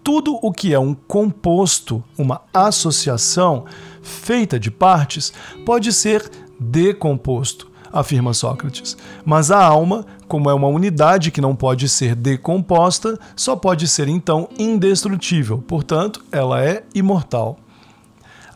Tudo 0.03 0.39
o 0.43 0.53
que 0.53 0.75
é 0.75 0.79
um 0.79 0.95
composto, 0.95 2.03
uma 2.17 2.43
associação 2.53 3.65
feita 4.03 4.59
de 4.59 4.71
partes, 4.71 5.33
pode 5.65 5.93
ser 5.93 6.31
decomposto, 6.59 7.71
afirma 7.93 8.35
Sócrates. 8.35 8.97
Mas 9.25 9.51
a 9.51 9.65
alma, 9.65 10.05
como 10.29 10.51
é 10.51 10.55
uma 10.55 10.69
unidade 10.69 11.31
que 11.31 11.41
não 11.41 11.57
pode 11.57 11.89
ser 11.89 12.15
decomposta, 12.15 13.19
só 13.35 13.57
pode 13.57 13.89
ser 13.89 14.09
então 14.09 14.49
indestrutível, 14.59 15.59
portanto, 15.59 16.25
ela 16.31 16.63
é 16.65 16.85
imortal. 16.95 17.59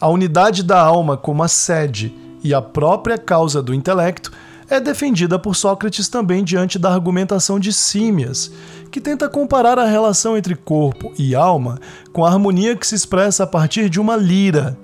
A 0.01 0.09
unidade 0.09 0.63
da 0.63 0.81
alma 0.81 1.17
como 1.17 1.43
a 1.43 1.49
sede 1.49 2.15
e 2.43 2.55
a 2.55 2.63
própria 2.63 3.19
causa 3.19 3.63
do 3.63 3.75
intelecto 3.75 4.33
é 4.71 4.81
defendida 4.81 5.39
por 5.39 5.55
Sócrates 5.55 6.09
também 6.09 6.43
diante 6.45 6.79
da 6.79 6.91
argumentação 6.91 7.59
de 7.59 7.73
Símias, 7.73 8.51
que 8.91 9.01
tenta 9.01 9.29
comparar 9.29 9.79
a 9.79 9.85
relação 9.85 10.37
entre 10.37 10.55
corpo 10.55 11.13
e 11.19 11.35
alma 11.35 11.79
com 12.13 12.25
a 12.25 12.31
harmonia 12.31 12.77
que 12.77 12.87
se 12.87 12.95
expressa 12.95 13.45
a 13.45 13.47
partir 13.47 13.91
de 13.91 14.01
uma 14.01 14.17
lira 14.17 14.79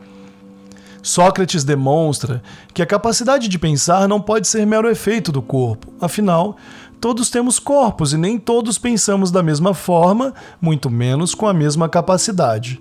Sócrates 1.06 1.62
demonstra 1.62 2.42
que 2.74 2.82
a 2.82 2.86
capacidade 2.86 3.46
de 3.46 3.58
pensar 3.60 4.08
não 4.08 4.20
pode 4.20 4.48
ser 4.48 4.66
mero 4.66 4.90
efeito 4.90 5.30
do 5.30 5.40
corpo, 5.40 5.92
afinal, 6.00 6.56
todos 7.00 7.30
temos 7.30 7.60
corpos 7.60 8.12
e 8.12 8.16
nem 8.16 8.36
todos 8.36 8.76
pensamos 8.76 9.30
da 9.30 9.40
mesma 9.40 9.72
forma, 9.72 10.34
muito 10.60 10.90
menos 10.90 11.32
com 11.32 11.46
a 11.46 11.54
mesma 11.54 11.88
capacidade. 11.88 12.80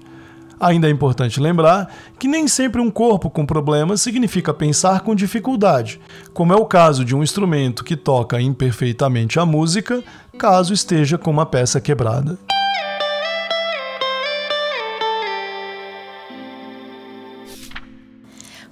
Ainda 0.60 0.88
é 0.88 0.92
importante 0.92 1.40
lembrar 1.40 1.94
que 2.18 2.28
nem 2.28 2.48
sempre 2.48 2.80
um 2.80 2.90
corpo 2.90 3.30
com 3.30 3.46
problemas 3.46 4.02
significa 4.02 4.54
pensar 4.54 5.02
com 5.02 5.14
dificuldade, 5.14 6.00
como 6.34 6.54
é 6.54 6.56
o 6.56 6.66
caso 6.66 7.04
de 7.04 7.16
um 7.16 7.22
instrumento 7.22 7.84
que 7.84 7.96
toca 7.96 8.40
imperfeitamente 8.40 9.40
a 9.40 9.46
música, 9.46 10.04
caso 10.38 10.74
esteja 10.74 11.18
com 11.18 11.30
uma 11.32 11.46
peça 11.46 11.82
quebrada. 11.82 12.38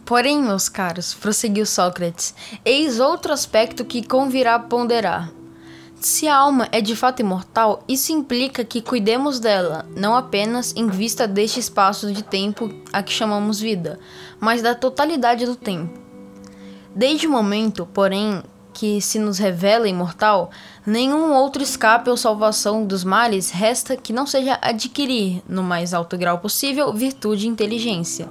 Porém, 0.06 0.42
meus 0.42 0.68
caros, 0.68 1.14
prosseguiu 1.14 1.66
Sócrates, 1.66 2.36
eis 2.66 3.00
outro 3.00 3.32
aspecto 3.32 3.86
que 3.86 4.06
convirá 4.06 4.60
ponderar. 4.60 5.32
Se 6.04 6.28
a 6.28 6.36
alma 6.36 6.68
é 6.74 6.82
de 6.82 6.98
fato 6.98 7.22
imortal, 7.22 7.82
isso 7.88 8.12
implica 8.12 8.66
que 8.66 8.82
cuidemos 8.82 9.40
dela, 9.40 9.86
não 9.96 10.18
apenas 10.18 10.74
em 10.76 10.88
vista 10.88 11.26
deste 11.26 11.62
espaço 11.62 12.12
de 12.12 12.22
tempo 12.22 12.70
a 12.92 13.02
que 13.02 13.14
chamamos 13.14 13.58
vida, 13.58 13.98
mas 14.38 14.62
da 14.62 14.76
totalidade 14.76 15.46
do 15.46 15.56
tempo. 15.56 15.98
Desde 16.94 17.26
o 17.26 17.32
momento, 17.32 17.88
porém, 17.94 18.44
que 18.74 19.00
se 19.00 19.18
nos 19.18 19.38
revela 19.38 19.88
imortal, 19.88 20.52
nenhum 20.86 21.32
outro 21.32 21.64
escape 21.64 22.10
ou 22.10 22.18
salvação 22.18 22.86
dos 22.86 23.06
males 23.06 23.50
resta 23.50 23.96
que 23.96 24.12
não 24.12 24.28
seja 24.28 24.60
adquirir, 24.62 25.42
no 25.48 25.64
mais 25.64 25.94
alto 25.94 26.18
grau 26.18 26.38
possível, 26.40 26.92
virtude 26.92 27.46
e 27.46 27.50
inteligência. 27.50 28.28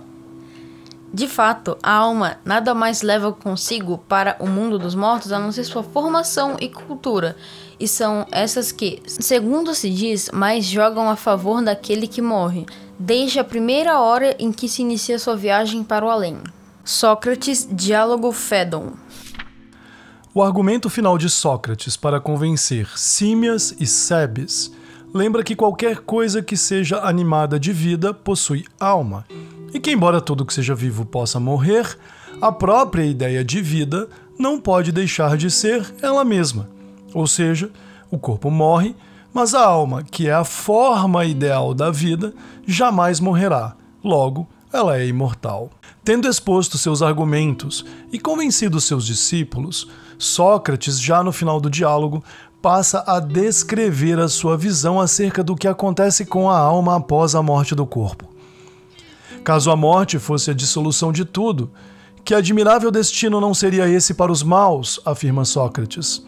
De 1.14 1.28
fato, 1.28 1.76
a 1.82 1.92
alma 1.92 2.38
nada 2.42 2.74
mais 2.74 3.02
leva 3.02 3.30
consigo 3.32 3.98
para 4.08 4.34
o 4.40 4.46
mundo 4.46 4.78
dos 4.78 4.94
mortos 4.94 5.30
a 5.30 5.38
não 5.38 5.52
ser 5.52 5.64
sua 5.64 5.82
formação 5.82 6.56
e 6.58 6.70
cultura, 6.70 7.36
e 7.82 7.88
são 7.88 8.24
essas 8.30 8.70
que, 8.70 9.02
segundo 9.06 9.74
se 9.74 9.90
diz, 9.90 10.30
mais 10.32 10.64
jogam 10.64 11.10
a 11.10 11.16
favor 11.16 11.60
daquele 11.60 12.06
que 12.06 12.22
morre, 12.22 12.64
desde 12.96 13.40
a 13.40 13.44
primeira 13.44 13.98
hora 13.98 14.36
em 14.38 14.52
que 14.52 14.68
se 14.68 14.82
inicia 14.82 15.18
sua 15.18 15.34
viagem 15.34 15.82
para 15.82 16.06
o 16.06 16.08
além. 16.08 16.38
Sócrates, 16.84 17.66
Diálogo 17.68 18.30
Fédon. 18.30 18.92
O 20.32 20.44
argumento 20.44 20.88
final 20.88 21.18
de 21.18 21.28
Sócrates 21.28 21.96
para 21.96 22.20
convencer 22.20 22.86
Símias 22.96 23.74
e 23.80 23.84
Sebes 23.84 24.70
lembra 25.12 25.42
que 25.42 25.56
qualquer 25.56 25.98
coisa 25.98 26.40
que 26.40 26.56
seja 26.56 27.00
animada 27.00 27.58
de 27.58 27.72
vida 27.72 28.14
possui 28.14 28.64
alma 28.78 29.26
e 29.74 29.80
que, 29.80 29.90
embora 29.90 30.20
tudo 30.20 30.46
que 30.46 30.54
seja 30.54 30.72
vivo 30.72 31.04
possa 31.04 31.40
morrer, 31.40 31.98
a 32.40 32.52
própria 32.52 33.04
ideia 33.04 33.44
de 33.44 33.60
vida 33.60 34.08
não 34.38 34.60
pode 34.60 34.92
deixar 34.92 35.36
de 35.36 35.50
ser 35.50 35.92
ela 36.00 36.24
mesma. 36.24 36.80
Ou 37.14 37.26
seja, 37.26 37.70
o 38.10 38.18
corpo 38.18 38.50
morre, 38.50 38.94
mas 39.32 39.54
a 39.54 39.64
alma, 39.64 40.02
que 40.02 40.28
é 40.28 40.32
a 40.32 40.44
forma 40.44 41.24
ideal 41.24 41.72
da 41.72 41.90
vida, 41.90 42.34
jamais 42.66 43.20
morrerá. 43.20 43.74
Logo, 44.04 44.48
ela 44.72 44.98
é 44.98 45.06
imortal. 45.06 45.70
Tendo 46.04 46.28
exposto 46.28 46.76
seus 46.76 47.00
argumentos 47.02 47.84
e 48.12 48.18
convencido 48.18 48.80
seus 48.80 49.06
discípulos, 49.06 49.88
Sócrates, 50.18 51.00
já 51.00 51.22
no 51.22 51.32
final 51.32 51.60
do 51.60 51.70
diálogo, 51.70 52.22
passa 52.60 53.02
a 53.06 53.18
descrever 53.18 54.18
a 54.18 54.28
sua 54.28 54.56
visão 54.56 55.00
acerca 55.00 55.42
do 55.42 55.56
que 55.56 55.66
acontece 55.66 56.24
com 56.24 56.48
a 56.48 56.58
alma 56.58 56.96
após 56.96 57.34
a 57.34 57.42
morte 57.42 57.74
do 57.74 57.84
corpo. 57.84 58.28
Caso 59.42 59.70
a 59.70 59.76
morte 59.76 60.18
fosse 60.18 60.50
a 60.50 60.54
dissolução 60.54 61.12
de 61.12 61.24
tudo, 61.24 61.72
que 62.24 62.34
admirável 62.34 62.90
destino 62.90 63.40
não 63.40 63.52
seria 63.52 63.88
esse 63.88 64.14
para 64.14 64.30
os 64.30 64.42
maus, 64.44 65.00
afirma 65.04 65.44
Sócrates. 65.44 66.24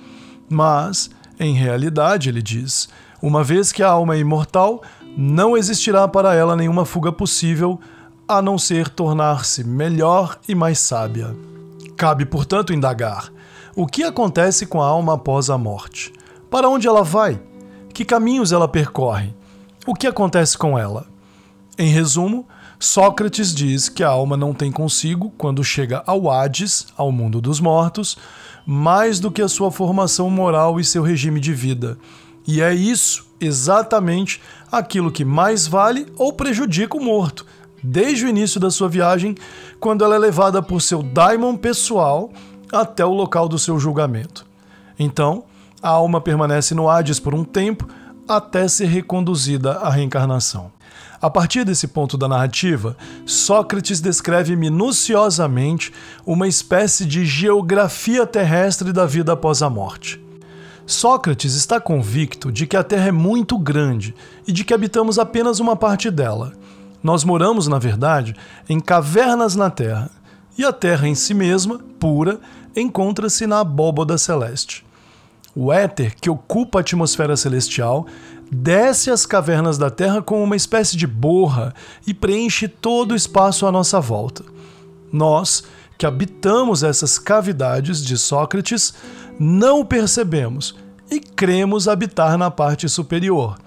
Mas, 0.48 1.10
em 1.38 1.54
realidade, 1.54 2.28
ele 2.28 2.42
diz, 2.42 2.88
uma 3.20 3.42
vez 3.42 3.72
que 3.72 3.82
a 3.82 3.88
alma 3.88 4.14
é 4.14 4.18
imortal, 4.18 4.82
não 5.16 5.56
existirá 5.56 6.06
para 6.08 6.34
ela 6.34 6.56
nenhuma 6.56 6.84
fuga 6.84 7.12
possível, 7.12 7.80
a 8.26 8.40
não 8.40 8.58
ser 8.58 8.88
tornar-se 8.88 9.64
melhor 9.64 10.38
e 10.48 10.54
mais 10.54 10.78
sábia. 10.78 11.34
Cabe, 11.96 12.24
portanto, 12.24 12.72
indagar: 12.72 13.32
o 13.76 13.86
que 13.86 14.02
acontece 14.02 14.66
com 14.66 14.82
a 14.82 14.86
alma 14.86 15.14
após 15.14 15.50
a 15.50 15.58
morte? 15.58 16.12
Para 16.50 16.68
onde 16.68 16.86
ela 16.86 17.02
vai? 17.02 17.40
Que 17.92 18.04
caminhos 18.04 18.52
ela 18.52 18.68
percorre? 18.68 19.34
O 19.86 19.94
que 19.94 20.06
acontece 20.06 20.56
com 20.56 20.78
ela? 20.78 21.06
Em 21.78 21.88
resumo, 21.88 22.46
Sócrates 22.78 23.54
diz 23.54 23.88
que 23.88 24.02
a 24.02 24.08
alma 24.08 24.36
não 24.36 24.52
tem 24.52 24.70
consigo, 24.70 25.32
quando 25.36 25.64
chega 25.64 26.02
ao 26.06 26.30
Hades, 26.30 26.86
ao 26.96 27.10
mundo 27.10 27.40
dos 27.40 27.60
mortos, 27.60 28.16
mais 28.66 29.20
do 29.20 29.30
que 29.30 29.42
a 29.42 29.48
sua 29.48 29.70
formação 29.70 30.30
moral 30.30 30.80
e 30.80 30.84
seu 30.84 31.02
regime 31.02 31.40
de 31.40 31.52
vida. 31.52 31.98
E 32.46 32.60
é 32.60 32.74
isso 32.74 33.26
exatamente 33.40 34.40
aquilo 34.70 35.10
que 35.10 35.24
mais 35.24 35.66
vale 35.66 36.06
ou 36.16 36.32
prejudica 36.32 36.96
o 36.96 37.04
morto, 37.04 37.46
desde 37.82 38.24
o 38.24 38.28
início 38.28 38.58
da 38.58 38.70
sua 38.70 38.88
viagem, 38.88 39.34
quando 39.78 40.04
ela 40.04 40.14
é 40.14 40.18
levada 40.18 40.62
por 40.62 40.80
seu 40.80 41.02
daimon 41.02 41.56
pessoal 41.56 42.32
até 42.72 43.04
o 43.04 43.12
local 43.12 43.48
do 43.48 43.58
seu 43.58 43.78
julgamento. 43.78 44.46
Então, 44.98 45.44
a 45.82 45.90
alma 45.90 46.20
permanece 46.20 46.74
no 46.74 46.88
Hades 46.88 47.20
por 47.20 47.34
um 47.34 47.44
tempo 47.44 47.86
até 48.26 48.66
ser 48.66 48.86
reconduzida 48.86 49.72
à 49.72 49.90
reencarnação. 49.90 50.73
A 51.24 51.30
partir 51.30 51.64
desse 51.64 51.88
ponto 51.88 52.18
da 52.18 52.28
narrativa, 52.28 52.98
Sócrates 53.24 53.98
descreve 53.98 54.54
minuciosamente 54.54 55.90
uma 56.26 56.46
espécie 56.46 57.06
de 57.06 57.24
geografia 57.24 58.26
terrestre 58.26 58.92
da 58.92 59.06
vida 59.06 59.32
após 59.32 59.62
a 59.62 59.70
morte. 59.70 60.22
Sócrates 60.84 61.54
está 61.54 61.80
convicto 61.80 62.52
de 62.52 62.66
que 62.66 62.76
a 62.76 62.84
Terra 62.84 63.08
é 63.08 63.10
muito 63.10 63.56
grande 63.56 64.14
e 64.46 64.52
de 64.52 64.64
que 64.64 64.74
habitamos 64.74 65.18
apenas 65.18 65.60
uma 65.60 65.74
parte 65.74 66.10
dela. 66.10 66.52
Nós 67.02 67.24
moramos, 67.24 67.68
na 67.68 67.78
verdade, 67.78 68.36
em 68.68 68.78
cavernas 68.78 69.56
na 69.56 69.70
Terra, 69.70 70.10
e 70.58 70.62
a 70.62 70.74
Terra 70.74 71.08
em 71.08 71.14
si 71.14 71.32
mesma, 71.32 71.80
pura, 71.98 72.38
encontra-se 72.76 73.46
na 73.46 73.60
abóboda 73.60 74.18
celeste. 74.18 74.84
O 75.56 75.72
éter 75.72 76.16
que 76.20 76.28
ocupa 76.28 76.80
a 76.80 76.82
atmosfera 76.82 77.36
celestial 77.36 78.06
desce 78.54 79.10
às 79.10 79.26
cavernas 79.26 79.76
da 79.76 79.90
Terra 79.90 80.22
como 80.22 80.42
uma 80.42 80.56
espécie 80.56 80.96
de 80.96 81.06
borra 81.06 81.74
e 82.06 82.14
preenche 82.14 82.68
todo 82.68 83.12
o 83.12 83.16
espaço 83.16 83.66
à 83.66 83.72
nossa 83.72 84.00
volta. 84.00 84.44
Nós, 85.12 85.64
que 85.98 86.06
habitamos 86.06 86.82
essas 86.82 87.18
cavidades 87.18 88.02
de 88.02 88.16
Sócrates, 88.16 88.94
não 89.38 89.84
percebemos 89.84 90.76
e 91.10 91.18
cremos 91.18 91.88
habitar 91.88 92.38
na 92.38 92.50
parte 92.50 92.88
superior. 92.88 93.58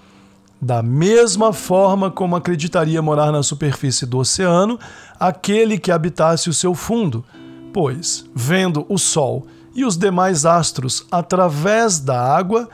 Da 0.59 0.81
mesma 0.81 1.53
forma 1.53 2.09
como 2.09 2.35
acreditaria 2.35 3.01
morar 3.01 3.31
na 3.31 3.43
superfície 3.43 4.05
do 4.05 4.17
oceano 4.17 4.79
aquele 5.19 5.77
que 5.77 5.91
habitasse 5.91 6.49
o 6.49 6.53
seu 6.53 6.73
fundo, 6.73 7.23
pois, 7.71 8.25
vendo 8.33 8.85
o 8.89 8.97
Sol 8.97 9.45
e 9.75 9.85
os 9.85 9.97
demais 9.97 10.45
astros 10.45 11.05
através 11.11 11.99
da 11.99 12.19
água, 12.19 12.67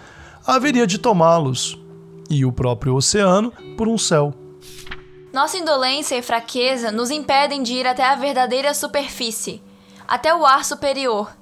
haveria 0.45 0.88
de 0.88 0.97
tomá-los 0.97 1.83
e 2.29 2.45
o 2.45 2.51
próprio 2.51 2.95
oceano 2.95 3.51
por 3.77 3.88
um 3.88 3.97
céu. 3.97 4.33
Nossa 5.31 5.57
indolência 5.57 6.15
e 6.15 6.21
fraqueza 6.21 6.91
nos 6.91 7.09
impedem 7.09 7.63
de 7.63 7.73
ir 7.73 7.88
até 7.88 8.03
a 8.03 8.15
verdadeira 8.15 8.73
superfície, 8.73 9.62
até 10.07 10.33
o 10.33 10.45
ar 10.45 10.63
superior. 10.63 11.36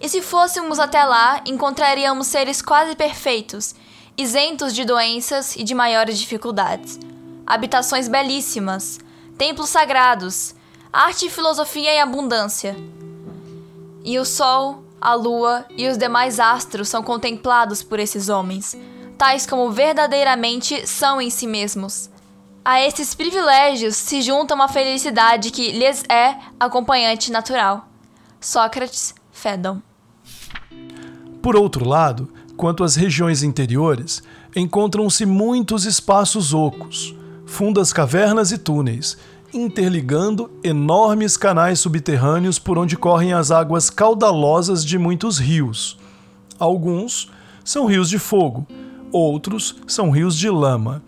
E 0.00 0.08
se 0.08 0.22
fôssemos 0.22 0.78
até 0.78 1.04
lá, 1.04 1.42
encontraríamos 1.46 2.26
seres 2.26 2.62
quase 2.62 2.96
perfeitos, 2.96 3.74
isentos 4.16 4.74
de 4.74 4.84
doenças 4.84 5.56
e 5.56 5.62
de 5.62 5.74
maiores 5.74 6.18
dificuldades. 6.18 6.98
Habitações 7.46 8.08
belíssimas, 8.08 8.98
templos 9.36 9.68
sagrados, 9.68 10.54
arte 10.90 11.26
e 11.26 11.30
filosofia 11.30 11.92
em 11.92 12.00
abundância. 12.00 12.74
E 14.02 14.18
o 14.18 14.24
sol, 14.24 14.84
a 15.00 15.14
lua 15.14 15.66
e 15.76 15.86
os 15.86 15.98
demais 15.98 16.40
astros 16.40 16.88
são 16.88 17.02
contemplados 17.02 17.82
por 17.82 18.00
esses 18.00 18.30
homens 18.30 18.74
tais 19.16 19.46
como 19.46 19.70
verdadeiramente 19.70 20.86
são 20.86 21.20
em 21.20 21.30
si 21.30 21.46
mesmos. 21.46 22.10
A 22.64 22.80
esses 22.80 23.14
privilégios 23.14 23.94
se 23.96 24.22
junta 24.22 24.54
uma 24.54 24.68
felicidade 24.68 25.50
que 25.50 25.72
lhes 25.72 26.02
é 26.08 26.36
acompanhante 26.58 27.30
natural. 27.30 27.88
Sócrates, 28.40 29.14
Fédon. 29.30 29.80
Por 31.42 31.56
outro 31.56 31.86
lado, 31.86 32.32
quanto 32.56 32.82
às 32.82 32.96
regiões 32.96 33.42
interiores, 33.42 34.22
encontram-se 34.56 35.26
muitos 35.26 35.84
espaços 35.84 36.54
ocos, 36.54 37.14
fundas 37.44 37.92
cavernas 37.92 38.50
e 38.50 38.56
túneis, 38.56 39.18
interligando 39.52 40.50
enormes 40.62 41.36
canais 41.36 41.80
subterrâneos 41.80 42.58
por 42.58 42.78
onde 42.78 42.96
correm 42.96 43.32
as 43.32 43.50
águas 43.50 43.90
caudalosas 43.90 44.84
de 44.84 44.98
muitos 44.98 45.38
rios. 45.38 45.98
Alguns 46.58 47.30
são 47.62 47.86
rios 47.86 48.08
de 48.08 48.18
fogo, 48.18 48.66
outros 49.14 49.76
são 49.86 50.10
rios 50.10 50.36
de 50.36 50.50
lama. 50.50 51.00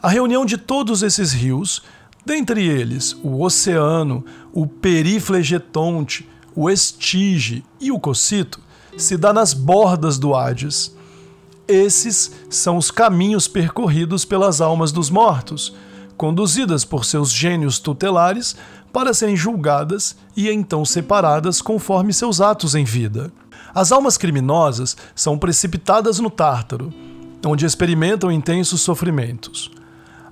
A 0.00 0.08
reunião 0.08 0.46
de 0.46 0.56
todos 0.56 1.02
esses 1.02 1.32
rios, 1.32 1.82
dentre 2.24 2.64
eles 2.64 3.16
o 3.24 3.42
Oceano, 3.42 4.24
o 4.52 4.66
Periflegetonte, 4.66 6.28
o 6.54 6.70
Estige 6.70 7.64
e 7.80 7.90
o 7.90 7.98
Cocito, 7.98 8.60
se 8.96 9.16
dá 9.16 9.32
nas 9.32 9.52
bordas 9.52 10.16
do 10.16 10.32
Hades. 10.32 10.94
Esses 11.66 12.30
são 12.48 12.76
os 12.76 12.92
caminhos 12.92 13.48
percorridos 13.48 14.24
pelas 14.24 14.60
almas 14.60 14.92
dos 14.92 15.10
mortos, 15.10 15.74
conduzidas 16.16 16.84
por 16.84 17.04
seus 17.04 17.32
gênios 17.32 17.80
tutelares 17.80 18.54
para 18.92 19.12
serem 19.12 19.36
julgadas 19.36 20.16
e 20.36 20.48
então 20.48 20.84
separadas 20.84 21.60
conforme 21.60 22.12
seus 22.12 22.40
atos 22.40 22.76
em 22.76 22.84
vida. 22.84 23.32
As 23.74 23.90
almas 23.90 24.16
criminosas 24.16 24.96
são 25.16 25.36
precipitadas 25.36 26.20
no 26.20 26.30
Tártaro, 26.30 26.92
onde 27.44 27.66
experimentam 27.66 28.30
intensos 28.30 28.80
sofrimentos. 28.80 29.70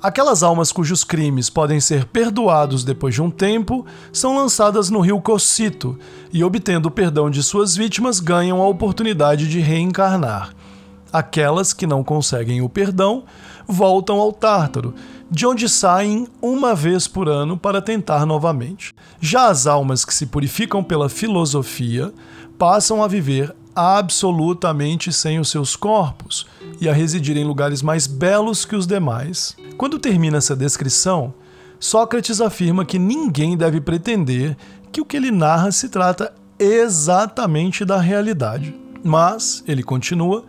Aquelas 0.02 0.42
almas 0.42 0.72
cujos 0.72 1.04
crimes 1.04 1.48
podem 1.48 1.78
ser 1.78 2.06
perdoados 2.06 2.82
depois 2.82 3.14
de 3.14 3.22
um 3.22 3.30
tempo 3.30 3.86
são 4.12 4.36
lançadas 4.36 4.90
no 4.90 5.00
rio 5.00 5.20
Cossito 5.20 5.96
e, 6.32 6.42
obtendo 6.42 6.88
o 6.88 6.90
perdão 6.90 7.30
de 7.30 7.40
suas 7.40 7.76
vítimas, 7.76 8.18
ganham 8.18 8.60
a 8.60 8.66
oportunidade 8.66 9.48
de 9.48 9.60
reencarnar. 9.60 10.52
Aquelas 11.12 11.72
que 11.72 11.86
não 11.86 12.02
conseguem 12.02 12.62
o 12.62 12.68
perdão 12.68 13.22
voltam 13.64 14.18
ao 14.18 14.32
Tártaro, 14.32 14.92
de 15.30 15.46
onde 15.46 15.68
saem 15.68 16.26
uma 16.42 16.74
vez 16.74 17.06
por 17.06 17.28
ano 17.28 17.56
para 17.56 17.80
tentar 17.80 18.26
novamente. 18.26 18.92
Já 19.20 19.46
as 19.46 19.68
almas 19.68 20.04
que 20.04 20.12
se 20.12 20.26
purificam 20.26 20.82
pela 20.82 21.08
filosofia 21.08 22.12
passam 22.58 23.04
a 23.04 23.06
viver 23.06 23.54
absolutamente 23.74 25.12
sem 25.12 25.38
os 25.38 25.50
seus 25.50 25.76
corpos 25.76 26.46
e 26.80 26.88
a 26.88 26.92
residir 26.92 27.36
em 27.36 27.44
lugares 27.44 27.82
mais 27.82 28.06
belos 28.06 28.64
que 28.64 28.76
os 28.76 28.86
demais. 28.86 29.56
Quando 29.76 29.98
termina 29.98 30.38
essa 30.38 30.54
descrição, 30.56 31.34
Sócrates 31.78 32.40
afirma 32.40 32.84
que 32.84 32.98
ninguém 32.98 33.56
deve 33.56 33.80
pretender 33.80 34.56
que 34.92 35.00
o 35.00 35.04
que 35.04 35.16
ele 35.16 35.30
narra 35.30 35.72
se 35.72 35.88
trata 35.88 36.32
exatamente 36.58 37.84
da 37.84 37.98
realidade. 37.98 38.74
Mas, 39.02 39.64
ele 39.66 39.82
continua, 39.82 40.44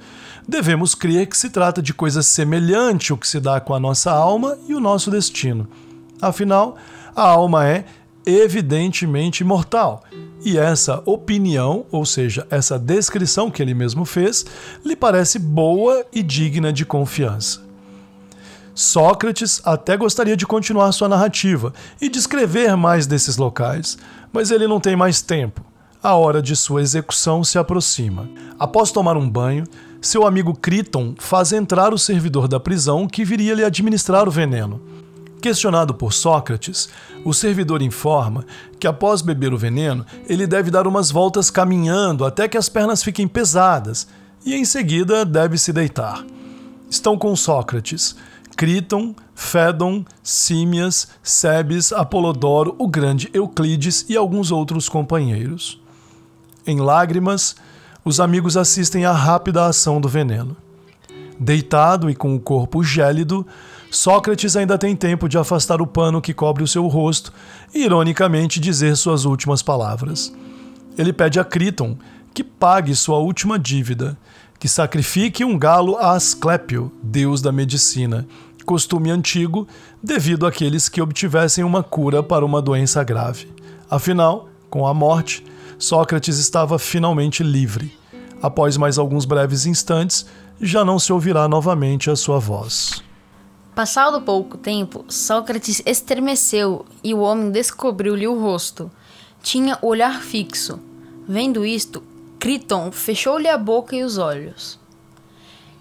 devemos 0.47 0.93
crer 0.93 1.27
que 1.27 1.37
se 1.37 1.49
trata 1.49 1.81
de 1.81 1.93
coisa 1.93 2.21
semelhante 2.21 3.11
ao 3.11 3.17
que 3.17 3.27
se 3.27 3.39
dá 3.39 3.59
com 3.59 3.73
a 3.73 3.79
nossa 3.79 4.11
alma 4.11 4.57
e 4.67 4.75
o 4.75 4.79
nosso 4.79 5.09
destino. 5.09 5.67
Afinal, 6.21 6.75
a 7.15 7.23
alma 7.23 7.67
é 7.67 7.85
evidentemente 8.25 9.41
imortal. 9.41 10.03
E 10.43 10.57
essa 10.57 11.01
opinião, 11.05 11.85
ou 11.91 12.05
seja, 12.05 12.45
essa 12.49 12.77
descrição 12.77 13.49
que 13.49 13.61
ele 13.61 13.73
mesmo 13.73 14.03
fez, 14.05 14.45
lhe 14.83 14.95
parece 14.95 15.39
boa 15.39 16.05
e 16.11 16.21
digna 16.21 16.73
de 16.73 16.85
confiança. 16.85 17.61
Sócrates 18.75 19.61
até 19.63 19.95
gostaria 19.95 20.35
de 20.35 20.47
continuar 20.47 20.91
sua 20.91 21.07
narrativa 21.07 21.73
e 22.01 22.09
descrever 22.09 22.75
mais 22.75 23.05
desses 23.05 23.37
locais, 23.37 23.97
mas 24.31 24.49
ele 24.49 24.67
não 24.67 24.79
tem 24.79 24.95
mais 24.95 25.21
tempo. 25.21 25.63
A 26.01 26.15
hora 26.15 26.41
de 26.41 26.55
sua 26.55 26.81
execução 26.81 27.43
se 27.43 27.57
aproxima. 27.57 28.27
Após 28.59 28.91
tomar 28.91 29.15
um 29.15 29.29
banho, 29.29 29.63
seu 30.01 30.27
amigo 30.27 30.53
Criton 30.53 31.15
faz 31.17 31.53
entrar 31.53 31.93
o 31.93 31.97
servidor 31.97 32.47
da 32.47 32.59
prisão 32.59 33.07
que 33.07 33.23
viria 33.23 33.53
lhe 33.53 33.63
administrar 33.63 34.27
o 34.27 34.31
veneno. 34.31 34.81
Questionado 35.43 35.93
por 35.93 36.13
Sócrates, 36.13 36.87
o 37.25 37.33
servidor 37.33 37.81
informa 37.81 38.45
que 38.79 38.87
após 38.87 39.21
beber 39.21 39.53
o 39.53 39.57
veneno, 39.57 40.05
ele 40.29 40.47
deve 40.47 40.71
dar 40.71 40.87
umas 40.87 41.11
voltas 41.11 41.49
caminhando 41.51 42.23
até 42.23 42.47
que 42.47 42.57
as 42.57 42.69
pernas 42.69 43.03
fiquem 43.03 43.27
pesadas 43.27 44.07
e 44.45 44.55
em 44.55 44.63
seguida 44.63 45.25
deve 45.25 45.57
se 45.57 45.73
deitar. 45.73 46.25
Estão 46.89 47.17
com 47.17 47.35
Sócrates 47.35 48.15
Criton, 48.55 49.13
Fédon, 49.35 50.05
Símias, 50.23 51.09
Sebes, 51.21 51.91
Apolodoro, 51.91 52.73
o 52.79 52.87
grande 52.87 53.29
Euclides 53.33 54.05
e 54.07 54.15
alguns 54.15 54.49
outros 54.49 54.87
companheiros. 54.87 55.77
Em 56.65 56.79
lágrimas, 56.79 57.57
os 58.05 58.21
amigos 58.21 58.55
assistem 58.55 59.03
à 59.03 59.11
rápida 59.11 59.65
ação 59.65 59.99
do 59.99 60.07
veneno. 60.07 60.55
Deitado 61.37 62.09
e 62.09 62.15
com 62.15 62.33
o 62.33 62.39
corpo 62.39 62.81
gélido, 62.81 63.45
Sócrates 63.93 64.55
ainda 64.55 64.75
tem 64.75 64.95
tempo 64.95 65.29
de 65.29 65.37
afastar 65.37 65.79
o 65.79 65.85
pano 65.85 66.19
que 66.19 66.33
cobre 66.33 66.63
o 66.63 66.67
seu 66.67 66.87
rosto 66.87 67.31
e, 67.71 67.83
ironicamente, 67.83 68.59
dizer 68.59 68.97
suas 68.97 69.23
últimas 69.23 69.61
palavras. 69.61 70.33
Ele 70.97 71.13
pede 71.13 71.39
a 71.39 71.45
Criton 71.45 71.95
que 72.33 72.43
pague 72.43 72.95
sua 72.95 73.19
última 73.19 73.59
dívida, 73.59 74.17
que 74.59 74.67
sacrifique 74.67 75.45
um 75.45 75.59
galo 75.59 75.95
a 75.97 76.13
Asclépio, 76.13 76.91
deus 77.03 77.39
da 77.39 77.51
medicina, 77.51 78.25
costume 78.65 79.11
antigo 79.11 79.67
devido 80.01 80.47
àqueles 80.47 80.89
que 80.89 80.99
obtivessem 80.99 81.63
uma 81.63 81.83
cura 81.83 82.23
para 82.23 82.43
uma 82.43 82.63
doença 82.63 83.03
grave. 83.03 83.47
Afinal, 83.87 84.49
com 84.71 84.87
a 84.87 84.93
morte, 84.93 85.45
Sócrates 85.77 86.39
estava 86.39 86.79
finalmente 86.79 87.43
livre. 87.43 87.95
Após 88.41 88.75
mais 88.75 88.97
alguns 88.97 89.23
breves 89.23 89.67
instantes, 89.67 90.25
já 90.59 90.83
não 90.83 90.97
se 90.97 91.13
ouvirá 91.13 91.47
novamente 91.47 92.09
a 92.09 92.15
sua 92.15 92.39
voz. 92.39 93.03
Passado 93.75 94.21
pouco 94.21 94.55
tempo, 94.55 95.03
Sócrates 95.09 95.81
estremeceu 95.83 96.85
e 97.03 97.11
o 97.11 97.21
homem 97.21 97.49
descobriu-lhe 97.49 98.27
o 98.27 98.39
rosto. 98.39 98.91
Tinha 99.41 99.79
o 99.81 99.87
olhar 99.87 100.21
fixo. 100.21 100.79
Vendo 101.27 101.65
isto, 101.65 102.03
Criton 102.39 102.91
fechou-lhe 102.91 103.47
a 103.47 103.57
boca 103.57 103.95
e 103.95 104.03
os 104.03 104.19
olhos. 104.19 104.79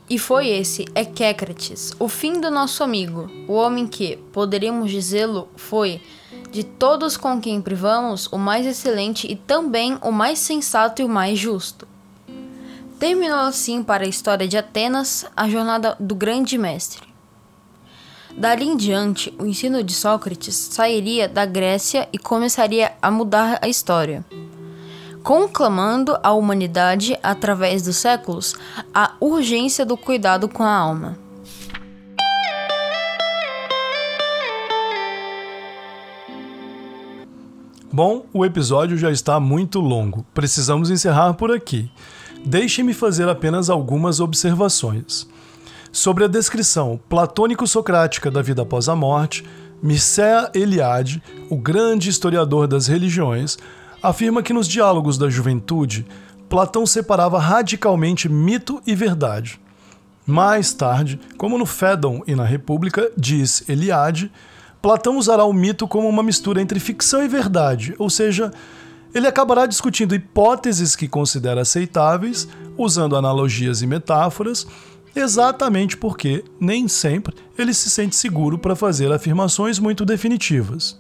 E 0.09 0.18
foi 0.18 0.48
esse 0.48 0.87
Equécrates, 0.94 1.92
o 1.98 2.09
fim 2.09 2.40
do 2.40 2.50
nosso 2.50 2.83
amigo, 2.83 3.31
o 3.46 3.52
homem 3.52 3.87
que, 3.87 4.16
poderíamos 4.33 4.90
dizê-lo, 4.90 5.50
foi, 5.55 6.00
de 6.50 6.64
todos 6.64 7.18
com 7.18 7.42
quem 7.42 7.61
privamos, 7.61 8.26
o 8.28 8.38
mais 8.38 8.64
excelente 8.64 9.31
e 9.31 9.37
também 9.37 9.98
o 10.00 10.11
mais 10.11 10.38
sensato 10.38 11.02
e 11.02 11.05
o 11.05 11.09
mais 11.11 11.38
justo. 11.38 11.87
Terminou 12.98 13.40
assim 13.40 13.83
para 13.83 14.05
a 14.05 14.09
história 14.09 14.48
de 14.48 14.57
Atenas 14.57 15.26
a 15.37 15.46
jornada 15.46 15.94
do 16.00 16.14
grande 16.14 16.57
mestre. 16.57 17.12
Dali 18.37 18.66
em 18.66 18.77
diante, 18.77 19.33
o 19.38 19.47
ensino 19.47 19.85
de 19.85 19.92
Sócrates 19.92 20.55
sairia 20.55 21.29
da 21.29 21.45
Grécia 21.45 22.09
e 22.12 22.18
começaria 22.18 22.92
a 23.01 23.11
mudar 23.11 23.59
a 23.62 23.68
história, 23.68 24.25
conclamando 25.23 26.18
à 26.23 26.33
humanidade, 26.33 27.16
através 27.23 27.83
dos 27.83 27.97
séculos, 27.97 28.55
a 28.92 29.14
urgência 29.21 29.85
do 29.85 29.97
cuidado 29.97 30.49
com 30.49 30.62
a 30.62 30.75
alma. 30.75 31.18
Bom, 37.92 38.25
o 38.33 38.42
episódio 38.42 38.97
já 38.97 39.11
está 39.11 39.38
muito 39.38 39.79
longo. 39.79 40.25
Precisamos 40.33 40.90
encerrar 40.90 41.35
por 41.35 41.53
aqui. 41.53 41.90
Deixe-me 42.42 42.95
fazer 42.95 43.29
apenas 43.29 43.68
algumas 43.68 44.18
observações. 44.18 45.29
Sobre 45.92 46.24
a 46.24 46.26
descrição 46.26 46.98
platônico-socrática 47.07 48.31
da 48.31 48.40
vida 48.40 48.62
após 48.62 48.88
a 48.88 48.96
morte, 48.96 49.44
Mircea 49.83 50.50
Eliade, 50.55 51.22
o 51.50 51.57
grande 51.57 52.09
historiador 52.09 52.66
das 52.66 52.87
religiões, 52.87 53.59
afirma 54.02 54.42
que 54.42 54.55
nos 54.55 54.66
diálogos 54.66 55.18
da 55.18 55.28
juventude, 55.28 56.07
Platão 56.48 56.87
separava 56.87 57.38
radicalmente 57.38 58.26
mito 58.26 58.81
e 58.87 58.94
verdade. 58.94 59.61
Mais 60.26 60.72
tarde, 60.72 61.20
como 61.37 61.59
no 61.59 61.66
Fédon 61.66 62.22
e 62.26 62.35
na 62.35 62.44
República, 62.44 63.12
diz 63.14 63.68
Eliade, 63.68 64.33
Platão 64.81 65.18
usará 65.18 65.44
o 65.44 65.52
mito 65.52 65.87
como 65.87 66.09
uma 66.09 66.22
mistura 66.22 66.62
entre 66.62 66.81
ficção 66.81 67.22
e 67.22 67.28
verdade, 67.28 67.94
ou 67.98 68.09
seja, 68.09 68.50
ele 69.14 69.26
acabará 69.26 69.66
discutindo 69.66 70.14
hipóteses 70.14 70.96
que 70.96 71.07
considera 71.07 71.61
aceitáveis, 71.61 72.48
usando 72.78 73.14
analogias 73.14 73.83
e 73.83 73.87
metáforas, 73.87 74.66
exatamente 75.14 75.96
porque, 75.96 76.44
nem 76.61 76.88
sempre, 76.88 77.35
ele 77.59 77.75
se 77.75 77.90
sente 77.90 78.16
seguro 78.16 78.59
para 78.59 78.77
fazer 78.77 79.12
afirmações 79.12 79.79
muito 79.79 80.05
definitivas. 80.05 80.98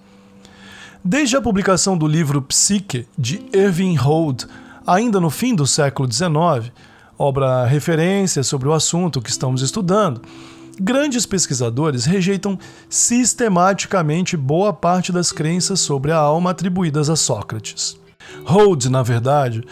Desde 1.04 1.36
a 1.36 1.42
publicação 1.42 1.98
do 1.98 2.06
livro 2.06 2.40
Psique, 2.42 3.06
de 3.18 3.44
Irving 3.52 3.96
Holt, 3.96 4.44
ainda 4.86 5.18
no 5.18 5.30
fim 5.30 5.54
do 5.54 5.66
século 5.66 6.10
XIX, 6.10 6.72
obra 7.18 7.64
referência 7.66 8.42
sobre 8.42 8.68
o 8.68 8.72
assunto 8.72 9.20
que 9.20 9.30
estamos 9.30 9.62
estudando, 9.62 10.22
grandes 10.80 11.26
pesquisadores 11.26 12.04
rejeitam 12.04 12.58
sistematicamente 12.88 14.36
boa 14.36 14.72
parte 14.72 15.12
das 15.12 15.32
crenças 15.32 15.80
sobre 15.80 16.12
a 16.12 16.16
alma 16.16 16.50
atribuídas 16.50 17.10
a 17.10 17.16
Sócrates. 17.16 17.96
Holt, 18.44 18.86
na 18.86 19.02
verdade, 19.02 19.62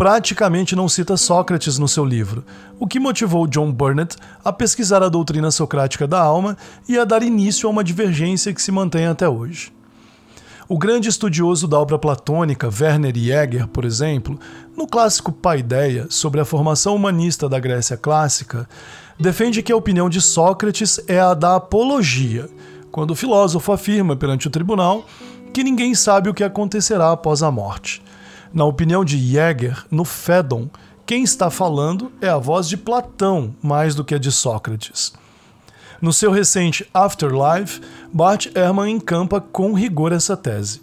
praticamente 0.00 0.74
não 0.74 0.88
cita 0.88 1.14
Sócrates 1.14 1.78
no 1.78 1.86
seu 1.86 2.06
livro, 2.06 2.42
o 2.78 2.86
que 2.86 2.98
motivou 2.98 3.46
John 3.46 3.70
Burnett 3.70 4.16
a 4.42 4.50
pesquisar 4.50 5.02
a 5.02 5.10
doutrina 5.10 5.50
socrática 5.50 6.08
da 6.08 6.18
alma 6.18 6.56
e 6.88 6.96
a 6.96 7.04
dar 7.04 7.22
início 7.22 7.68
a 7.68 7.70
uma 7.70 7.84
divergência 7.84 8.54
que 8.54 8.62
se 8.62 8.72
mantém 8.72 9.04
até 9.04 9.28
hoje. 9.28 9.70
O 10.66 10.78
grande 10.78 11.10
estudioso 11.10 11.68
da 11.68 11.78
obra 11.78 11.98
platônica 11.98 12.70
Werner 12.80 13.14
Jäger, 13.14 13.68
por 13.68 13.84
exemplo, 13.84 14.40
no 14.74 14.86
clássico 14.86 15.30
Paideia 15.30 16.06
sobre 16.08 16.40
a 16.40 16.46
formação 16.46 16.96
humanista 16.96 17.46
da 17.46 17.60
Grécia 17.60 17.98
clássica, 17.98 18.66
defende 19.18 19.62
que 19.62 19.70
a 19.70 19.76
opinião 19.76 20.08
de 20.08 20.22
Sócrates 20.22 20.98
é 21.08 21.20
a 21.20 21.34
da 21.34 21.56
apologia, 21.56 22.48
quando 22.90 23.10
o 23.10 23.14
filósofo 23.14 23.70
afirma 23.70 24.16
perante 24.16 24.46
o 24.46 24.50
tribunal 24.50 25.04
que 25.52 25.62
ninguém 25.62 25.94
sabe 25.94 26.30
o 26.30 26.34
que 26.34 26.42
acontecerá 26.42 27.12
após 27.12 27.42
a 27.42 27.50
morte. 27.50 28.02
Na 28.52 28.64
opinião 28.64 29.04
de 29.04 29.16
Jäger, 29.16 29.84
no 29.90 30.04
Fédon, 30.04 30.68
quem 31.06 31.22
está 31.22 31.50
falando 31.50 32.10
é 32.20 32.28
a 32.28 32.38
voz 32.38 32.68
de 32.68 32.76
Platão 32.76 33.54
mais 33.62 33.94
do 33.94 34.04
que 34.04 34.14
a 34.14 34.18
de 34.18 34.32
Sócrates. 34.32 35.12
No 36.02 36.12
seu 36.12 36.32
recente 36.32 36.88
Afterlife, 36.92 37.80
Bart 38.12 38.46
Ehrman 38.54 38.90
encampa 38.90 39.40
com 39.40 39.72
rigor 39.72 40.12
essa 40.12 40.36
tese. 40.36 40.82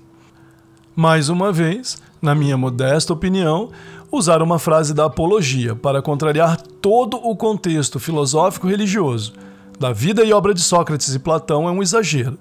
Mais 0.96 1.28
uma 1.28 1.52
vez, 1.52 2.02
na 2.22 2.34
minha 2.34 2.58
modesta 2.58 3.12
opinião, 3.12 3.70
usar 4.12 4.42
uma 4.42 4.60
frase 4.60 4.94
da 4.94 5.06
apologia 5.06 5.76
para 5.76 6.02
contrariar 6.02 6.62
todo 6.62 7.18
o 7.18 7.36
contexto 7.36 8.00
filosófico 8.00 8.68
religioso 8.68 9.34
da 9.80 9.94
vida 9.94 10.24
e 10.24 10.34
obra 10.34 10.54
de 10.54 10.62
Sócrates 10.62 11.14
e 11.14 11.20
Platão 11.20 11.68
é 11.68 11.72
um 11.72 11.84
exagero. 11.84 12.38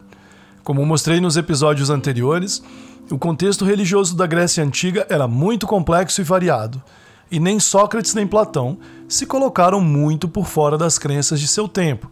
Como 0.64 0.85
mostrei 0.87 1.20
nos 1.20 1.37
episódios 1.37 1.91
anteriores, 1.91 2.62
o 3.11 3.18
contexto 3.18 3.64
religioso 3.64 4.16
da 4.16 4.26
Grécia 4.26 4.64
Antiga 4.64 5.07
era 5.09 5.28
muito 5.28 5.66
complexo 5.66 6.20
e 6.20 6.24
variado, 6.24 6.82
e 7.30 7.38
nem 7.38 7.61
Sócrates 7.61 8.14
nem 8.14 8.26
Platão 8.26 8.78
se 9.09 9.26
colocaram 9.26 9.80
muito 9.80 10.28
por 10.28 10.46
fora 10.46 10.76
das 10.76 10.98
crenças 10.98 11.40
de 11.40 11.46
seu 11.46 11.68
tempo. 11.68 12.11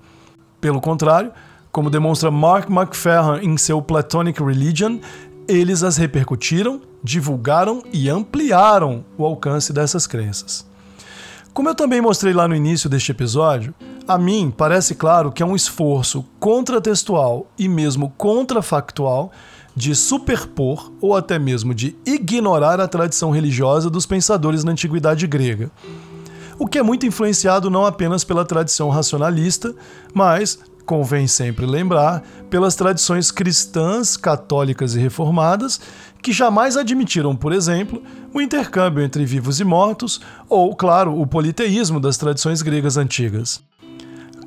Pelo 0.61 0.81
contrário, 0.81 1.33
como 1.73 1.91
demonstra 1.91 2.31
Mark 2.31 2.71
McFerran 2.71 3.41
em 3.43 3.57
seu 3.57 3.83
Platonic 3.83 4.43
Religion, 4.43 5.01
eles 5.49 5.83
as 5.83 5.97
repercutiram, 5.97 6.81
divulgaram 7.03 7.83
e 7.93 8.09
ampliaram 8.09 9.05
o 9.19 9.25
alcance 9.25 9.73
dessas 9.73 10.07
crenças. 10.07 10.65
Como 11.53 11.69
eu 11.69 11.75
também 11.75 12.01
mostrei 12.01 12.33
lá 12.33 12.49
no 12.49 12.55
início 12.55 12.89
deste 12.89 13.13
episódio, 13.13 13.75
a 14.07 14.19
mim 14.19 14.53
parece 14.57 14.95
claro 14.95 15.31
que 15.31 15.43
é 15.43 15.47
um 15.47 15.55
esforço 15.55 16.25
contratextual 16.41 17.47
e 17.59 17.69
mesmo 17.69 18.11
contrafactual 18.17 19.31
de 19.75 19.95
superpor 19.95 20.93
ou 21.01 21.17
até 21.17 21.39
mesmo 21.39 21.75
de 21.75 21.97
ignorar 22.07 22.81
a 22.81 22.89
tradição 22.89 23.31
religiosa 23.31 23.91
dos 23.91 24.07
pensadores 24.07 24.63
na 24.63 24.73
antiguidade 24.73 25.27
grega. 25.27 25.71
O 26.59 26.67
que 26.67 26.79
é 26.79 26.83
muito 26.83 27.05
influenciado 27.05 27.69
não 27.69 27.85
apenas 27.85 28.23
pela 28.23 28.45
tradição 28.45 28.89
racionalista, 28.89 29.75
mas, 30.13 30.59
convém 30.87 31.27
sempre 31.27 31.67
lembrar, 31.67 32.23
pelas 32.49 32.77
tradições 32.77 33.33
cristãs, 33.33 34.17
católicas 34.17 34.95
e 34.95 35.01
reformadas, 35.01 35.81
que 36.23 36.33
jamais 36.33 36.77
admitiram, 36.77 37.35
por 37.35 37.53
exemplo, 37.53 38.01
o 38.33 38.41
intercâmbio 38.41 39.03
entre 39.03 39.25
vivos 39.27 39.59
e 39.59 39.65
mortos, 39.65 40.21
ou, 40.49 40.75
claro, 40.77 41.21
o 41.21 41.27
politeísmo 41.27 41.99
das 41.99 42.17
tradições 42.17 42.63
gregas 42.63 42.97
antigas. 42.97 43.61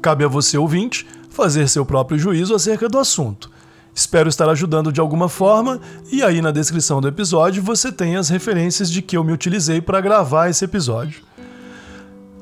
Cabe 0.02 0.24
a 0.24 0.28
você, 0.28 0.58
ouvinte, 0.58 1.06
fazer 1.30 1.68
seu 1.68 1.86
próprio 1.86 2.18
juízo 2.18 2.56
acerca 2.56 2.88
do 2.88 2.98
assunto. 2.98 3.52
Espero 3.98 4.30
estar 4.30 4.48
ajudando 4.48 4.92
de 4.92 5.02
alguma 5.02 5.28
forma, 5.28 5.82
e 6.12 6.22
aí 6.22 6.40
na 6.40 6.52
descrição 6.52 7.02
do 7.02 7.08
episódio 7.08 7.64
você 7.64 7.92
tem 7.92 8.16
as 8.16 8.30
referências 8.30 8.92
de 8.92 9.02
que 9.02 9.18
eu 9.18 9.24
me 9.24 9.34
utilizei 9.34 9.82
para 9.82 10.00
gravar 10.00 10.50
esse 10.50 10.64
episódio. 10.64 11.24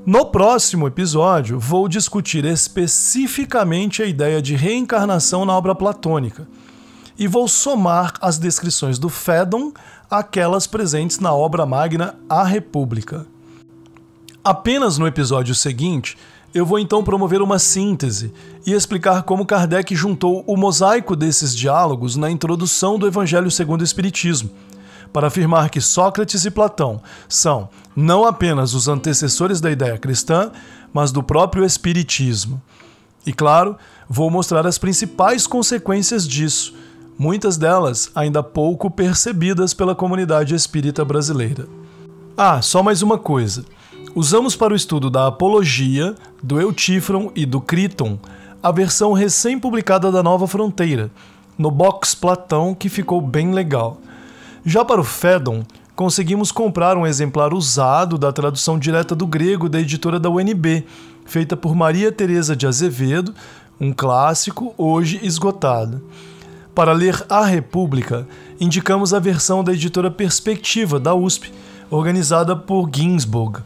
No 0.05 0.25
próximo 0.25 0.85
episódio, 0.85 1.57
vou 1.57 1.87
discutir 1.87 2.43
especificamente 2.43 4.03
a 4.03 4.05
ideia 4.05 4.41
de 4.41 4.53
reencarnação 4.53 5.45
na 5.45 5.53
obra 5.53 5.73
platônica 5.73 6.45
e 7.17 7.25
vou 7.25 7.47
somar 7.47 8.15
as 8.19 8.37
descrições 8.37 8.99
do 8.99 9.07
Fédon 9.07 9.71
àquelas 10.11 10.67
presentes 10.67 11.19
na 11.19 11.33
obra 11.33 11.65
magna 11.65 12.15
A 12.27 12.43
República. 12.43 13.25
Apenas 14.43 14.97
no 14.97 15.07
episódio 15.07 15.55
seguinte, 15.55 16.17
eu 16.55 16.65
vou 16.65 16.79
então 16.79 17.03
promover 17.03 17.41
uma 17.41 17.59
síntese 17.59 18.33
e 18.65 18.71
explicar 18.71 19.23
como 19.23 19.45
Kardec 19.45 19.93
juntou 19.93 20.41
o 20.47 20.55
mosaico 20.55 21.13
desses 21.13 21.53
diálogos 21.53 22.15
na 22.15 22.31
introdução 22.31 22.97
do 22.97 23.05
Evangelho 23.05 23.51
segundo 23.51 23.81
o 23.81 23.83
Espiritismo, 23.83 24.49
para 25.11 25.27
afirmar 25.27 25.69
que 25.69 25.81
Sócrates 25.81 26.45
e 26.45 26.49
Platão 26.49 27.01
são 27.27 27.67
não 27.93 28.23
apenas 28.23 28.73
os 28.73 28.87
antecessores 28.87 29.59
da 29.59 29.69
ideia 29.69 29.97
cristã, 29.97 30.49
mas 30.93 31.11
do 31.11 31.21
próprio 31.21 31.65
Espiritismo. 31.65 32.61
E 33.27 33.33
claro, 33.33 33.75
vou 34.07 34.31
mostrar 34.31 34.65
as 34.65 34.77
principais 34.77 35.45
consequências 35.45 36.25
disso, 36.25 36.73
muitas 37.19 37.57
delas 37.57 38.09
ainda 38.15 38.41
pouco 38.41 38.89
percebidas 38.89 39.73
pela 39.73 39.93
comunidade 39.93 40.55
espírita 40.55 41.03
brasileira. 41.03 41.67
Ah, 42.37 42.61
só 42.61 42.81
mais 42.81 43.01
uma 43.01 43.17
coisa 43.17 43.65
usamos 44.15 44.55
para 44.55 44.71
o 44.71 44.75
estudo 44.75 45.09
da 45.09 45.27
Apologia, 45.27 46.15
do 46.41 46.59
Eutífron 46.59 47.31
e 47.35 47.45
do 47.45 47.59
Criton 47.59 48.17
a 48.63 48.71
versão 48.71 49.11
recém-publicada 49.11 50.09
da 50.09 50.23
Nova 50.23 50.47
Fronteira, 50.47 51.11
no 51.57 51.69
box 51.69 52.15
Platão, 52.15 52.73
que 52.73 52.89
ficou 52.89 53.21
bem 53.21 53.53
legal. 53.53 53.99
Já 54.65 54.83
para 54.83 55.01
o 55.01 55.03
Fédon, 55.03 55.63
conseguimos 55.95 56.51
comprar 56.51 56.97
um 56.97 57.05
exemplar 57.05 57.53
usado 57.53 58.17
da 58.17 58.31
tradução 58.31 58.79
direta 58.79 59.13
do 59.13 59.27
grego 59.27 59.69
da 59.69 59.79
editora 59.79 60.19
da 60.19 60.29
UNB, 60.29 60.85
feita 61.25 61.55
por 61.55 61.75
Maria 61.75 62.11
Teresa 62.11 62.55
de 62.55 62.65
Azevedo, 62.65 63.35
um 63.79 63.93
clássico 63.93 64.73
hoje 64.77 65.19
esgotado. 65.21 66.01
Para 66.73 66.93
ler 66.93 67.23
A 67.29 67.45
República, 67.45 68.27
indicamos 68.59 69.13
a 69.13 69.19
versão 69.19 69.63
da 69.63 69.73
editora 69.73 70.09
Perspectiva 70.09 70.99
da 70.99 71.13
USP, 71.13 71.53
organizada 71.91 72.55
por 72.55 72.89
Ginsburg. 72.91 73.59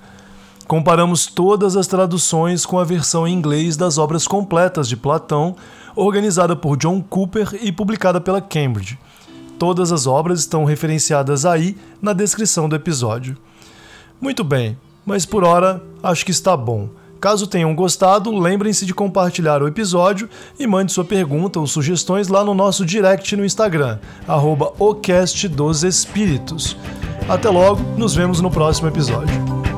Comparamos 0.69 1.25
todas 1.25 1.75
as 1.75 1.87
traduções 1.87 2.63
com 2.63 2.77
a 2.77 2.83
versão 2.83 3.27
em 3.27 3.33
inglês 3.33 3.75
das 3.75 3.97
obras 3.97 4.27
completas 4.27 4.87
de 4.87 4.95
Platão, 4.95 5.55
organizada 5.95 6.55
por 6.55 6.77
John 6.77 7.01
Cooper 7.01 7.57
e 7.59 7.71
publicada 7.71 8.21
pela 8.21 8.39
Cambridge. 8.39 8.99
Todas 9.57 9.91
as 9.91 10.05
obras 10.05 10.41
estão 10.41 10.65
referenciadas 10.65 11.43
aí 11.43 11.75
na 11.99 12.13
descrição 12.13 12.69
do 12.69 12.75
episódio. 12.75 13.35
Muito 14.21 14.43
bem, 14.43 14.77
mas 15.03 15.25
por 15.25 15.43
hora 15.43 15.81
acho 16.03 16.23
que 16.23 16.29
está 16.29 16.55
bom. 16.55 16.89
Caso 17.19 17.47
tenham 17.47 17.73
gostado, 17.73 18.31
lembrem-se 18.31 18.85
de 18.85 18.93
compartilhar 18.93 19.63
o 19.63 19.67
episódio 19.67 20.29
e 20.59 20.67
mande 20.67 20.91
sua 20.91 21.03
pergunta 21.03 21.59
ou 21.59 21.65
sugestões 21.65 22.27
lá 22.27 22.43
no 22.43 22.53
nosso 22.53 22.85
direct 22.85 23.35
no 23.35 23.43
Instagram, 23.43 23.97
arroba 24.27 24.71
Até 27.27 27.49
logo, 27.49 27.81
nos 27.97 28.13
vemos 28.13 28.39
no 28.39 28.51
próximo 28.51 28.87
episódio. 28.87 29.68